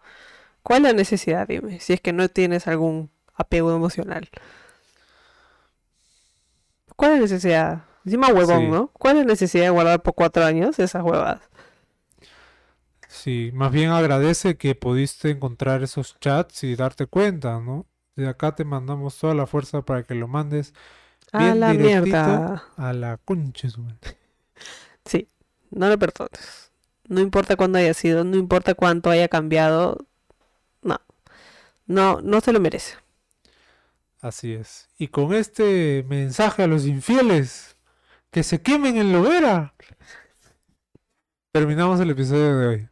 ¿Cuál 0.63 0.85
es 0.85 0.91
la 0.91 0.97
necesidad, 0.97 1.47
dime? 1.47 1.79
Si 1.79 1.93
es 1.93 2.01
que 2.01 2.13
no 2.13 2.29
tienes 2.29 2.67
algún 2.67 3.11
apego 3.35 3.75
emocional. 3.75 4.29
¿Cuál 6.95 7.11
es 7.11 7.17
la 7.17 7.21
necesidad? 7.23 7.83
Encima 8.05 8.27
huevón, 8.29 8.61
Sí. 8.61 8.67
¿no? 8.67 8.87
¿Cuál 8.93 9.17
es 9.17 9.25
la 9.25 9.31
necesidad 9.31 9.63
de 9.65 9.69
guardar 9.69 10.01
por 10.01 10.15
cuatro 10.15 10.43
años 10.43 10.79
esas 10.79 11.03
huevadas? 11.03 11.41
Sí, 13.07 13.51
más 13.53 13.71
bien 13.71 13.91
agradece 13.91 14.57
que 14.57 14.73
pudiste 14.75 15.29
encontrar 15.29 15.83
esos 15.83 16.19
chats 16.19 16.63
y 16.63 16.75
darte 16.75 17.05
cuenta, 17.05 17.59
¿no? 17.59 17.85
De 18.15 18.27
acá 18.27 18.55
te 18.55 18.65
mandamos 18.65 19.17
toda 19.17 19.35
la 19.35 19.45
fuerza 19.47 19.83
para 19.83 20.03
que 20.03 20.15
lo 20.15 20.27
mandes 20.27 20.73
A 21.33 21.55
la 21.55 21.73
mierda. 21.73 22.63
a 22.77 22.93
la 22.93 23.17
concha. 23.17 23.67
Sí, 25.05 25.27
no 25.69 25.89
lo 25.89 25.99
perdones. 25.99 26.71
No 27.09 27.19
importa 27.19 27.57
cuándo 27.57 27.77
haya 27.77 27.93
sido, 27.93 28.23
no 28.23 28.37
importa 28.37 28.73
cuánto 28.73 29.09
haya 29.09 29.27
cambiado. 29.27 29.97
No. 30.81 31.01
No, 31.85 32.21
no 32.21 32.39
se 32.39 32.53
lo 32.53 32.61
merece. 32.61 32.95
Así 34.21 34.53
es. 34.53 34.87
Y 34.97 35.09
con 35.09 35.33
este 35.33 36.05
mensaje 36.07 36.63
a 36.63 36.67
los 36.67 36.85
infieles, 36.85 37.75
que 38.31 38.43
se 38.43 38.61
quemen 38.61 38.95
en 38.95 39.11
la 39.11 39.19
hoguera, 39.19 39.73
terminamos 41.51 41.99
el 41.99 42.11
episodio 42.11 42.57
de 42.57 42.67
hoy. 42.67 42.89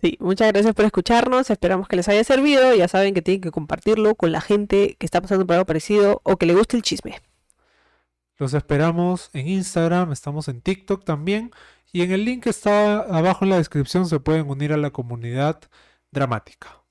Sí, 0.00 0.16
muchas 0.20 0.48
gracias 0.52 0.74
por 0.74 0.84
escucharnos. 0.84 1.50
Esperamos 1.50 1.86
que 1.86 1.96
les 1.96 2.08
haya 2.08 2.24
servido. 2.24 2.74
Ya 2.74 2.88
saben 2.88 3.14
que 3.14 3.22
tienen 3.22 3.40
que 3.40 3.52
compartirlo 3.52 4.16
con 4.16 4.32
la 4.32 4.40
gente 4.40 4.96
que 4.98 5.06
está 5.06 5.20
pasando 5.20 5.46
por 5.46 5.54
algo 5.54 5.66
parecido 5.66 6.20
o 6.24 6.36
que 6.36 6.46
le 6.46 6.54
guste 6.54 6.76
el 6.76 6.82
chisme. 6.82 7.20
Los 8.38 8.54
esperamos 8.54 9.30
en 9.32 9.48
Instagram, 9.48 10.12
estamos 10.12 10.48
en 10.48 10.60
TikTok 10.60 11.04
también. 11.04 11.50
Y 11.92 12.02
en 12.02 12.12
el 12.12 12.24
link 12.24 12.44
que 12.44 12.50
está 12.50 13.00
abajo 13.00 13.44
en 13.44 13.50
la 13.50 13.56
descripción 13.56 14.06
se 14.06 14.20
pueden 14.20 14.48
unir 14.48 14.72
a 14.72 14.76
la 14.76 14.90
comunidad 14.90 15.60
dramática. 16.10 16.82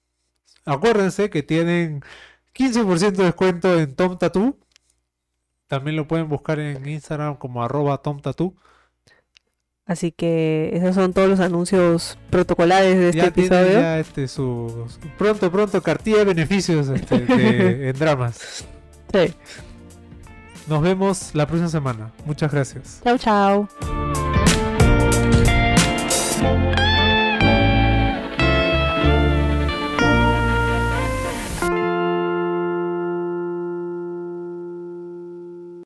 Acuérdense 0.66 1.30
que 1.30 1.44
tienen 1.44 2.02
15% 2.54 3.12
de 3.12 3.24
descuento 3.26 3.80
en 3.80 3.96
Tom 3.96 4.18
Tattoo. 4.18 4.58
También 5.68 5.96
lo 5.96 6.08
pueden 6.08 6.28
buscar 6.30 6.60
en 6.60 6.88
Instagram 6.88 7.36
como 7.38 7.64
arroba 7.64 8.02
Tom 8.02 8.20
Tattoo. 8.22 8.56
Así 9.86 10.12
que 10.12 10.72
esos 10.74 10.96
son 10.96 11.14
todos 11.14 11.30
los 11.30 11.40
anuncios 11.40 12.18
protocolares 12.30 12.98
de 12.98 13.06
este 13.10 13.18
ya 13.20 13.26
episodio. 13.28 13.72
ya 13.80 14.00
este 14.00 14.28
su, 14.28 14.86
su- 14.90 15.08
pronto 15.18 15.50
pronto 15.50 15.82
cartilla 15.82 16.18
de 16.18 16.26
beneficios 16.26 16.90
este, 16.90 17.20
de- 17.20 17.90
en 17.90 17.98
dramas. 17.98 18.66
Sí. 19.14 19.34
Nos 20.68 20.82
vemos 20.82 21.32
la 21.34 21.46
próxima 21.46 21.70
semana. 21.70 22.12
Muchas 22.26 22.52
gracias. 22.52 23.02
Chao, 23.04 23.18
chao. 23.18 23.68